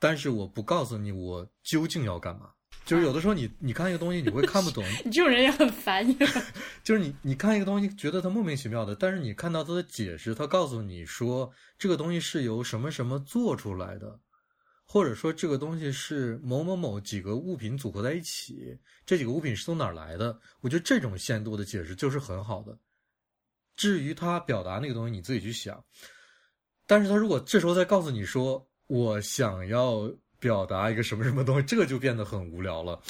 [0.00, 2.50] 但是我不告诉你我究竟要干嘛。
[2.86, 6.06] 就是有的时候你 你看一个东西你会看不懂， 你这种人也很烦。
[6.84, 14.18] 就是你你看一个东西觉得它莫名其妙的，但是你看到它的解释，它告诉你说这个东西是由什么什么做出来的，
[14.86, 20.38] 或者说这个东西是某某某几个物品组合在一起，这几个物品是从哪儿来的？
[20.60, 22.78] 我觉得这种限度的解释就是很好的。
[23.74, 25.84] 至于他表达那个东西，你自己去想。
[26.86, 30.08] 但是他如果这时候再告诉你说我想要。
[30.38, 33.00] 表达一个什么什么东西，这个就变得很无聊了。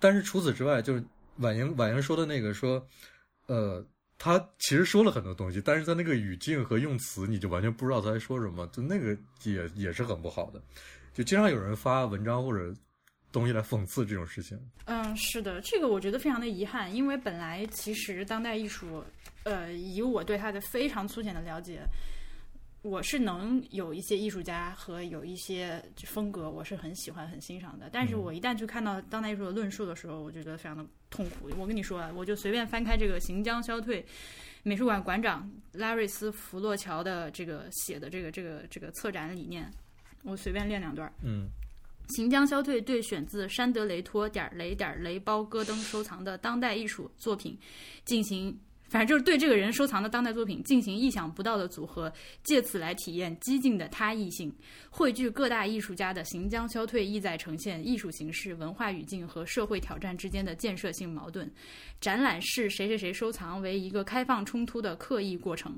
[0.00, 1.04] 但是除此之外，就是
[1.36, 2.84] 婉莹婉莹说的那个说，
[3.46, 3.84] 呃，
[4.18, 10.60] 他其实说了很多东西，但是在那个语境和用词，你就完全不知道他在说什么，就那个也也是很不好的。
[11.14, 12.74] 就经常有人发文章或者
[13.30, 14.58] 东西来讽刺这种事情。
[14.86, 19.04] 嗯，是的，这个我觉得非常的遗憾，因为本来其实当代艺术，
[19.44, 21.82] 呃，以我对他的非常粗浅的了解。
[22.82, 27.88] 我是能有一些艺术家和有一些风格，我是很喜欢、很欣赏的。
[27.92, 31.48] 但是我一旦去看到当代艺术的论述的时候，我就觉得非常的痛苦。
[31.56, 34.04] 我跟你说啊，我就随便翻开这个行将消退
[34.64, 39.70] 美术馆馆长拉瑞斯·弗洛乔的这个写的这个这个这个策展理念，
[40.24, 41.10] 我随便练两段。
[41.22, 41.46] 嗯，
[42.08, 47.56] 行将消退对选自山德雷托点雷点雷包戈登收藏的当代艺术作品
[48.04, 48.58] 进行。
[48.92, 52.12] 反正就是对这个人收藏的当代作品进行意想不到的组合，
[52.44, 54.54] 借此来体验激进的他异性。
[54.90, 61.50] 汇聚各大艺术家的行将消退，意在呈现艺术形式、文化语境和社会挑战之间的建设性矛盾。
[62.02, 65.74] 展览是谁谁谁收藏为一个开放冲突的刻意过程，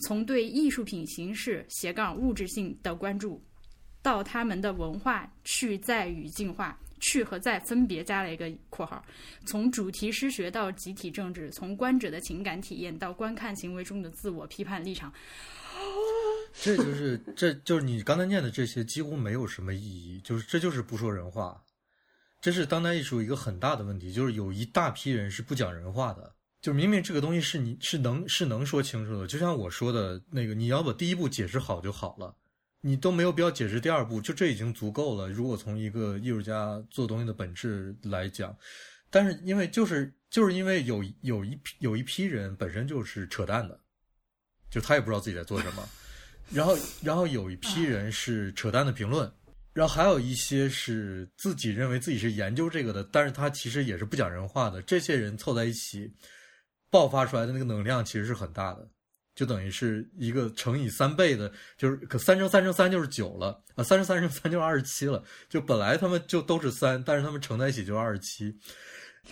[0.00, 3.42] 从对艺术品形式斜杠物质性的关注，
[4.02, 6.78] 到他们的文化去在语境化。
[7.00, 9.04] 去和在分别加了一个括号，
[9.46, 15.12] 从主题诗学到集体政治，从观者的情感体验到观看行为中的自我批判立场。
[16.60, 21.62] 这就是这就是你刚才念的这些几乎没有什么意义，就是这就是不说人话，
[22.40, 32.34] 这是当代艺术一个很大的问题，就是有一大批人是不讲人话的，就明明这个东西是你是能是能说清楚的，就像我说的那个，你要把第一步解释好就好了。
[32.88, 35.28] 你都没有必要解释第二步，就这已经足够了。
[35.28, 38.56] 如果从一个艺术家做东西的本质来讲，
[39.10, 43.78] 但是因为就是就是因为有有一批有一批人本身就是扯淡的，
[44.70, 45.86] 就他也不知道自己在做什么，
[46.50, 49.30] 然后然后有一批人是扯淡的评论，
[49.74, 54.80] 然后还有一些是自己认为自己是研究这个的，但是他其实也是不讲人话的。
[54.82, 56.10] 这些人凑在一起，
[56.90, 58.88] 爆发出来的那个能量其实是很大的。
[59.38, 65.22] 就等于是一个乘以三倍的，就是可三乘三乘三就是九了啊，三乘三乘三就是二十七了。
[65.48, 68.52] 就本来他们就都是三，但是他们乘在一起就是二十七。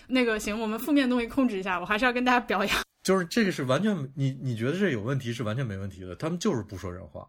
[0.07, 2.79] 那个行，我们负面东西控制一下，我还是要跟大家表扬。
[3.03, 7.29] 就是这个是完全，你你觉得这有问题是完全没问题的，他们就是不说人话。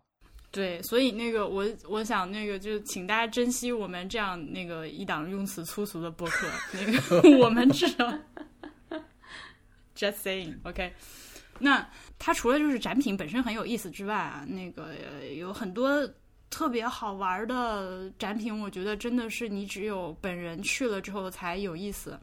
[0.51, 8.05] 对，所以那个我我想那个就请大家珍惜我们这样那个一档用词粗俗的播客，那个 我们至少
[9.97, 10.93] just saying，OK。
[11.59, 11.89] 那
[12.20, 14.93] 它除了就是展品本身很有意思之外啊，那个
[15.38, 16.07] 有很多
[16.49, 22.20] 特别好玩的展品，我觉得真的是你只有本人去了之后才有意思。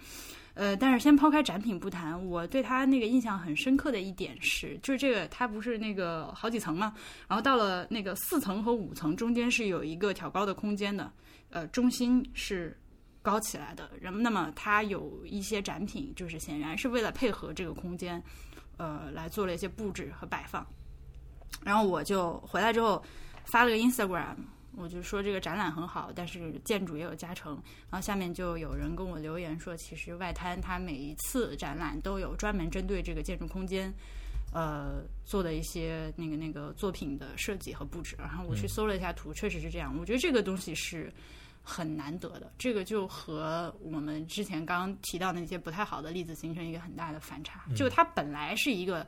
[0.55, 6.95] 呃，但是先抛开展品不谈，我对它那个印象很深刻的一点是，就是这个它不是那个好几层嘛，
[7.27, 11.13] 然后到了那个四层和五层中间是有一个挑高的空间的，
[11.51, 12.79] 呃，中心是
[13.21, 18.23] 高起来的，然后那么它有一些展品，就是显然是为了配合这个空间。
[18.77, 20.67] 呃，来做了一些布置和摆放，
[21.63, 23.03] 然后我就回来之后
[23.45, 24.37] 发了个 Instagram，
[24.77, 27.53] 我就说这个展览很好，但是建筑也有加成。
[27.91, 33.93] 然后下面就有人跟我留言说，其实外滩它每一次展览都有专门针对这个建筑空间，
[34.53, 38.17] 呃，做的一些那个那个作品的设计和布置。
[38.19, 39.97] 然后我去搜了一下图，确实是这样。
[39.99, 41.13] 我觉得这个东西是。
[41.67, 47.65] 很难得的，这个就和我们之前刚刚提到那些不太好的例子形成一个很大的反差。
[47.75, 49.05] 就它本来是一个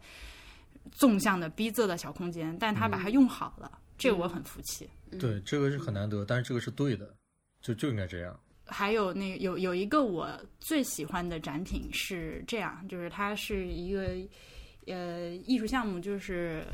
[0.90, 4.88] 纵向的逼仄的小空间，但它把它用好了，这个我很服气。
[5.20, 7.14] 对，这个是很难得，但是这个是对的，
[7.60, 8.40] 就就应该这样。
[8.64, 10.28] 还有那个有有一个我
[10.58, 14.16] 最喜欢的展品是这样，就是它是一个
[14.86, 16.64] 呃艺术项目，就是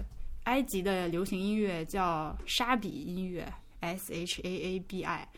[0.45, 3.53] 埃及的流行音乐叫沙比音乐。
[3.83, 5.29] S H A A B I，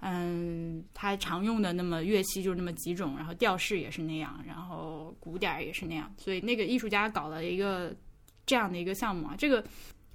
[0.00, 7.94] 嗯，他常用的那么乐器就那么几种，然后调式也是那样，然后鼓点儿也是那样，所以那个艺术家搞了一个
[8.46, 9.34] 这样的一个项目啊。
[9.38, 9.62] 这个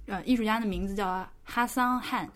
[0.06, 2.28] 呃，艺术家的名字叫哈桑汉，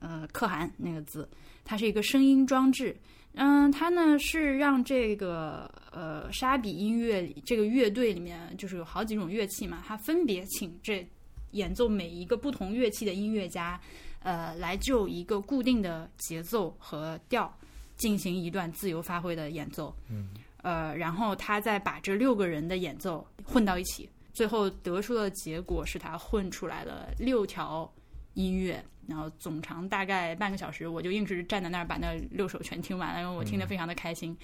[0.00, 1.28] 呃，可汗那个字，
[1.64, 2.94] 它是一个声音装置。
[3.34, 11.08] 嗯，它呢是让这个呃沙比音乐里这个乐队里面就是有好几种乐器嘛，他分别请这
[11.52, 13.80] 演奏每一个不同乐器的音乐家。
[14.22, 17.50] 呃，来就一个固定的节奏和调
[17.96, 20.28] 进行一段自由发挥的演奏，嗯，
[20.62, 27.90] 呃，然后他再把这六个人的演奏混到一起，最后得出的结果是他混出来了六条
[28.34, 34.36] 音乐，然后总长大概半个小时，我就硬是站在那儿把那六首全听完了，因为我听得非常的开心。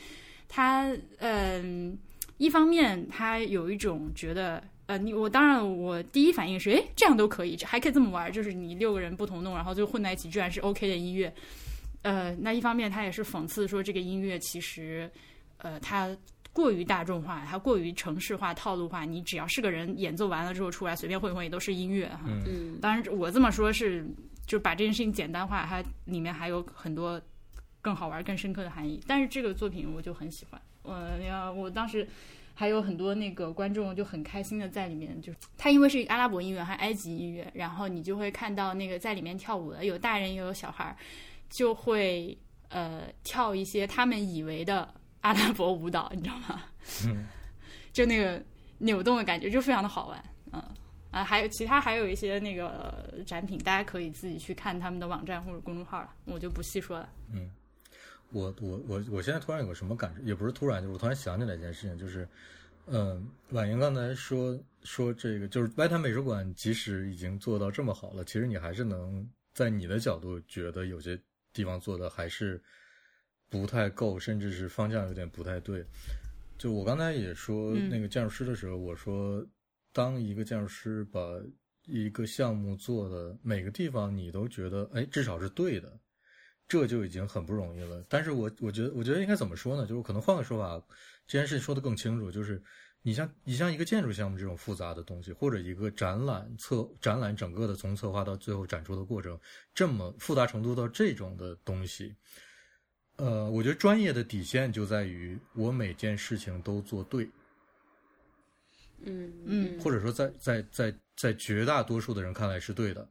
[0.49, 1.99] 他嗯，
[2.39, 4.63] 一方面他有一种觉得。
[4.87, 11.33] 呃，你我当然，我第一反应是，哎，这样都可以，还可以这么玩，就是你六个人不同弄，然后就混在一起，居然是 OK 的音乐。
[12.03, 15.11] 呃，那一方面，他也是讽刺说，这个音乐其实，
[15.59, 16.17] 呃，它
[16.53, 19.05] 过于大众化，它过于城市化、套路化。
[19.05, 22.21] 你只要是个人演奏完了之后出来，随便混一混也都是音乐哈。
[22.47, 22.79] 嗯。
[22.81, 24.07] 当然，我这么说是
[24.47, 27.21] 就把这件事情简单化，它里面还有很多
[27.83, 29.03] 更好玩、更深刻的含义。
[29.05, 32.07] 但是这个作品我就很喜欢，我呀我当时。
[32.59, 40.97] 还有很多那个观众就很开心的在里面，就是他因为是阿拉伯音乐还埃及音乐，然后你就会看到那个在里面跳舞的有大人也有小孩儿，
[41.51, 42.37] 就会
[42.71, 44.89] 呃跳一些他们以为的
[45.21, 46.63] 阿拉伯舞蹈，你知道吗？
[47.07, 47.27] 嗯，
[47.93, 48.43] 就那个
[48.79, 50.63] 扭动的感觉就非常的好玩，嗯
[51.11, 57.09] 啊，还有其他还有一些那个展品，大家可以自己去看他们的网站或者公众号了，我就不细说了。
[57.35, 57.51] 嗯，
[58.33, 62.29] 我我我我现在突然有个什么感觉，也不是突然，就是我突然想起来一件事情，就是，
[62.87, 71.19] 嗯，婉莹刚才说说这个，就是外滩美术馆，即使已经做到这么好了，其实你还是能在你的角度觉得有些
[71.53, 72.61] 地方做的还是
[73.49, 75.85] 不太够，甚至是方向有点不太对。
[76.59, 79.47] 就我刚才也说嗯那个建筑师的时候，我说，
[79.93, 81.21] 当一个建筑师把
[81.87, 85.99] 一个项目做的每个地方你都觉得，哎，至少是对的，
[86.69, 88.05] 这就已经很不容易了。
[88.09, 89.87] 但是我我觉得，我觉得应该怎么说呢？
[89.87, 90.87] 就是可能换个说法，
[91.27, 92.63] 这件事说的更清楚，就是
[93.03, 99.39] 你像你像一个建筑项目这种复杂的东西，或者一个展览策展览整个的从策划到最后展出的过程，
[99.75, 102.17] 这么复杂程度到这种的东西，
[103.17, 107.31] 呃，我觉得专业的底线就在于我每件事情都做对，
[109.05, 113.09] 嗯嗯或者说在在在在绝大多数的人看来是对的，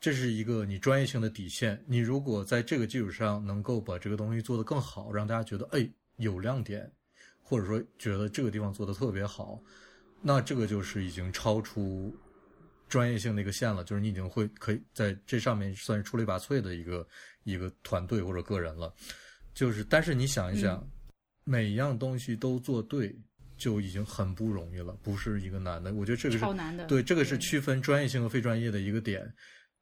[0.00, 1.82] 这是一个你专业性的底线。
[1.86, 6.90] 你如果在这个基础上能够把这个东西做得更好，让大家觉得哎有亮点，
[7.42, 9.60] 或者说觉得这个地方做得特别好，
[10.22, 12.14] 那这个就是已经超出
[12.88, 17.06] 专业性的一个线了，就是你已经会可以在这上面算是出类拔萃的一个
[17.44, 18.94] 一个团队或者个人了。
[19.52, 20.88] 就是，但是你想一想，
[21.42, 23.12] 每一样东西都做对，
[23.56, 25.92] 就已经很不容易了，不是一个难的。
[25.92, 29.34] 我觉得这个是超难的对，这个是区分专业性和非专业的一个点。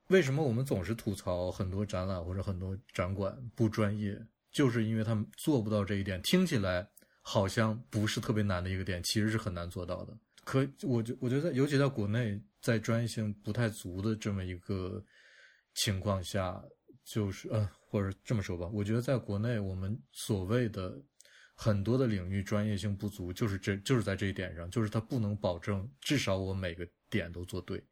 [0.08, 4.18] 为什么我们总是吐槽很多展览或者很多展馆不专业？
[4.52, 6.22] 就是因为他们做不到这一点。
[6.22, 6.88] 听起来
[7.20, 10.16] 好像不是特别难的一个点，其实是很难做到的。
[10.44, 15.04] 可我觉我觉得，尤其在国内，在专业性不太足的这么一个
[15.74, 16.62] 情况下，
[17.04, 20.96] 就是呃，或者这么说吧，我觉得在国内，我们所谓的
[21.54, 27.82] 很多的领域专业性不足，就是这就是在这一点上，就是它不能保证至少我每个点都做对，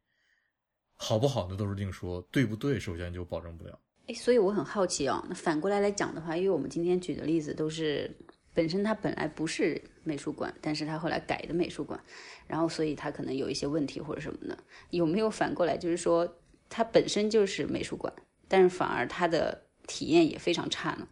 [1.05, 3.79] 好不好那都是另说，对不对，首先就保证不了。
[4.07, 8.11] 哎，所以我很好奇哦，那反过来来讲的话，因为我们今天举的例子都是
[8.55, 12.03] 本身它本来不是美术馆，但是它后来改的美术馆，
[12.47, 14.57] 然后所以它可能有一些问题或者什么的，
[14.89, 16.27] 有没有反过来就是说
[16.71, 18.11] 它本身就是美术馆，
[18.49, 21.07] 但是反而它的体验也非常差呢？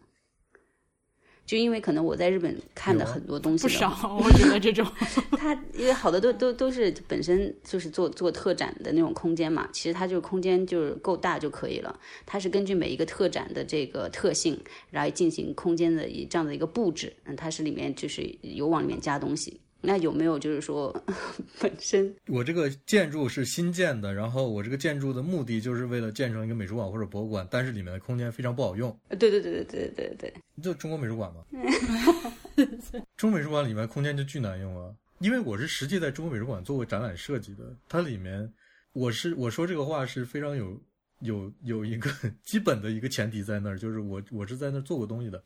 [1.45, 3.89] 就因为可能我在日本看的很多东西不少，
[4.23, 4.85] 我觉得这种
[5.37, 11.99] 它因为好多都都都是本身就是做做特展的那种空间嘛，其实它就空间就是够大就可以了。
[12.25, 14.59] 它是根据每一个特展的这个特性
[14.91, 19.59] 来进行空间的一这样的一个布置，嗯，它是里面就是有往里面加东西。
[19.85, 20.95] 那有没有就是说
[21.59, 22.15] 本身？
[22.27, 28.97] 我这个建筑是新建的，然后我这个建筑的目的就是为了建成一个美术馆或者博物馆，但是里面的空间非常不好用。
[29.09, 31.43] 对对对对对对对，就中国美术馆嘛，
[33.17, 38.49] 中国美术馆里面空间就巨难用啊，因为我是实际在中国美术馆做过展览设计的，它里面
[38.93, 40.81] 我是我说这个话是非常有
[41.19, 42.09] 有有一个
[42.41, 45.43] 基本的一个前提在那儿，就是我我是在那儿做过东西的，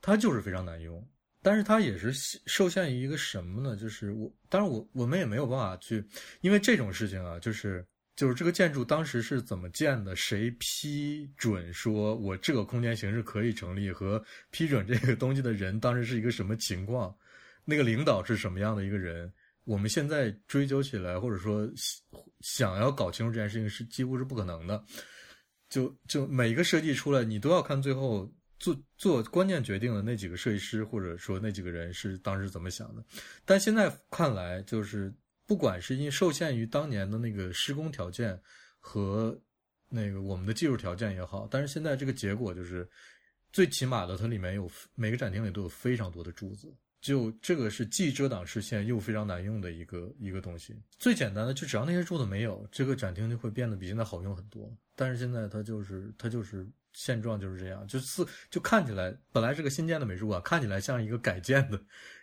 [0.00, 1.06] 它就是非常难用，
[1.46, 2.12] 但是它也是
[2.46, 3.76] 受限于一个什么呢？
[3.76, 6.04] 就是我当然我我们也没有办法去，
[6.40, 7.86] 因为这种事情啊，就是。
[8.16, 10.16] 就是这个建筑当时是怎么建的？
[10.16, 13.92] 谁批准说我这个空间形式可以成立？
[13.92, 17.14] 和批准这个东西的人当时是一个什么情况？
[17.62, 19.30] 那个领导是什么样的一个人？
[19.64, 21.70] 我们现在追究起来，或者说
[22.40, 24.82] 想要搞清楚这件事情是几乎是不可能的。
[25.68, 33.04] 就就每一个设计出来，你都要看最后做做关键决定的那几个设计师，或者说那几个人是当时怎么想的。
[33.44, 35.12] 但现在看来，就是。
[35.48, 38.36] 不管是因受限于当年的那个施工条件
[38.80, 39.40] 和
[39.88, 42.84] 那个我们的技术条件也好，但是现在这个结果就是，
[43.52, 50.74] 最起码的它里面有每个展厅里都有非常多的柱子，就这个是既遮挡视线又非常难用的一个一个东西。
[50.98, 54.68] 最简单的就只要那些柱子没有，这个展厅就会变得比现在好用很多。
[54.96, 56.66] 但是现在它就是它就是
[56.96, 61.78] 现状就是这样，就是就看起来本来是个新建的美术馆，看起来像一个改建的。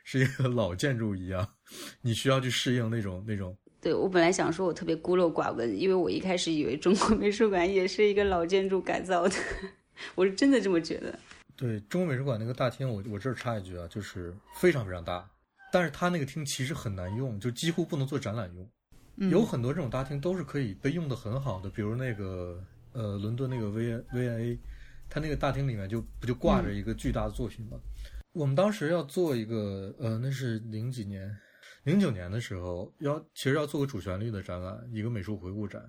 [0.05, 1.47] 是一个老建筑一样，
[2.01, 3.57] 你需要去适应那种那种。
[3.79, 9.35] 对我本来想说，我特别孤陋寡闻，因为我一开始以为中国美术馆也是一个老建筑改造的，
[10.15, 11.17] 我是真的这么觉得。
[11.55, 15.25] 对中国美术馆那个大厅，我我这儿插一句啊，就是非常非常大，
[15.71, 18.69] 但是它那个厅其实很难用，就几乎不能做展览用。
[19.17, 22.61] 嗯、有很多这种大厅都是可以被用的很好的，比如那个
[22.93, 24.59] 呃伦敦那个 V V N A，
[25.09, 27.77] 它那个大厅里面就不就挂着一个巨大的作品吗？
[27.77, 27.89] 嗯
[28.33, 31.37] 我们当时要做一个，呃，那是零几年，
[31.83, 35.83] 零九年的时候要其实要做个主旋律的展览，一个美术回顾展。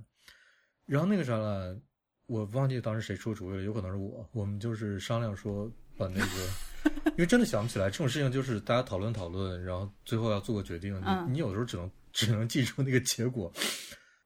[0.84, 1.80] 然后那个展览
[2.26, 4.28] 我忘记当时谁出主意了，有可能是我。
[4.34, 11.00] 我们就是商量说把那个， 因为真的想不起来这种事情，就是大家讨论讨论，然后最后要做个决定。
[11.00, 13.50] 你你有的时候只能只能记住那个结果。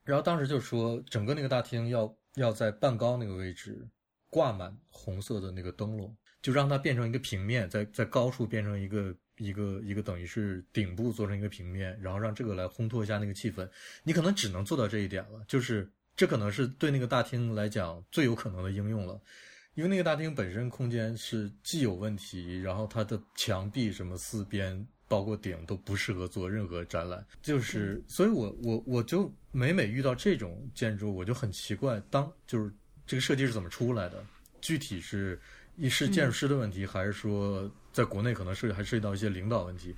[0.03, 3.87] 然后当时就说整个那个大厅要要在半高那个位置
[4.31, 9.15] 挂满红色的那个灯笼，就让它变成一个平面，在在高处变成一个。
[9.41, 13.71] 一个一个等于是顶部做成一个平面，然后让这个来烘托一下那个气氛。
[14.03, 19.23] 你可能只能做到这一点了，就是这可能是对那个大厅来讲最有可能的应用了，
[19.75, 27.25] 因为那个大厅本身空间是既有问题，然后它的墙壁什么四边包括顶都不适合做任何展览。
[27.41, 32.73] 就是，所以我我我就每每遇到这种建筑，我就很奇怪，当就是
[33.07, 34.25] 这个设计是怎么出来的？
[34.61, 35.41] 具体是
[35.77, 37.71] 一是建筑师的问题，还是说？
[37.91, 39.93] 在国内可能涉还涉及到一些领导问题，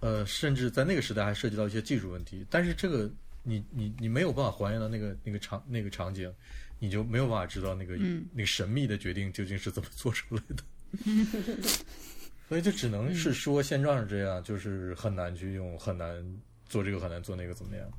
[0.00, 2.46] 呃，甚至在那个时代还涉及到一些技术问题。
[2.48, 3.10] 但是这个
[3.42, 6.32] 你你你没有办法还原到那个那个场那个场景，
[6.78, 7.96] 你就没有办法知道那个
[8.32, 10.64] 那个神秘的决定究竟是怎么 做出来的。
[12.48, 16.24] 所以就只能是说现状是这样，就是很难去用，很难
[16.66, 17.92] 做这个，很难做那个，怎么样？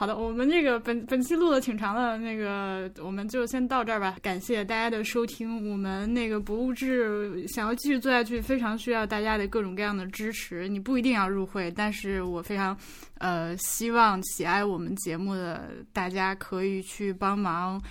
[0.00, 4.16] 好的，我们这个本本期录的挺长的，那个我们就先到这儿吧。
[4.22, 10.68] 感谢大家的收听，我们那个博物志想要继续做下去，非常需要大家的各种各样的支持。
[10.68, 12.78] 你不一定要入会，但是我非常
[13.18, 17.82] 呃希望喜爱我们节目的大家可以去帮忙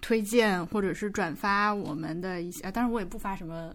[0.00, 3.74] 推荐或者是转发我们的一些，当然我也不发什么。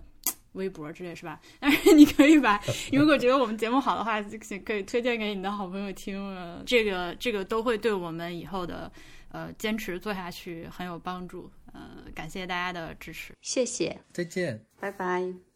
[0.53, 1.39] 微博之类是吧？
[1.59, 4.21] 但是你可以把，如果觉得我们节目好的话，
[4.65, 6.63] 可以推荐给你的好朋友听。
[6.65, 8.91] 这个这个都会对我们以后的
[9.31, 11.51] 呃坚持做下去很有帮助。
[11.73, 15.50] 呃，感谢大家的支持，谢谢，再见，拜拜。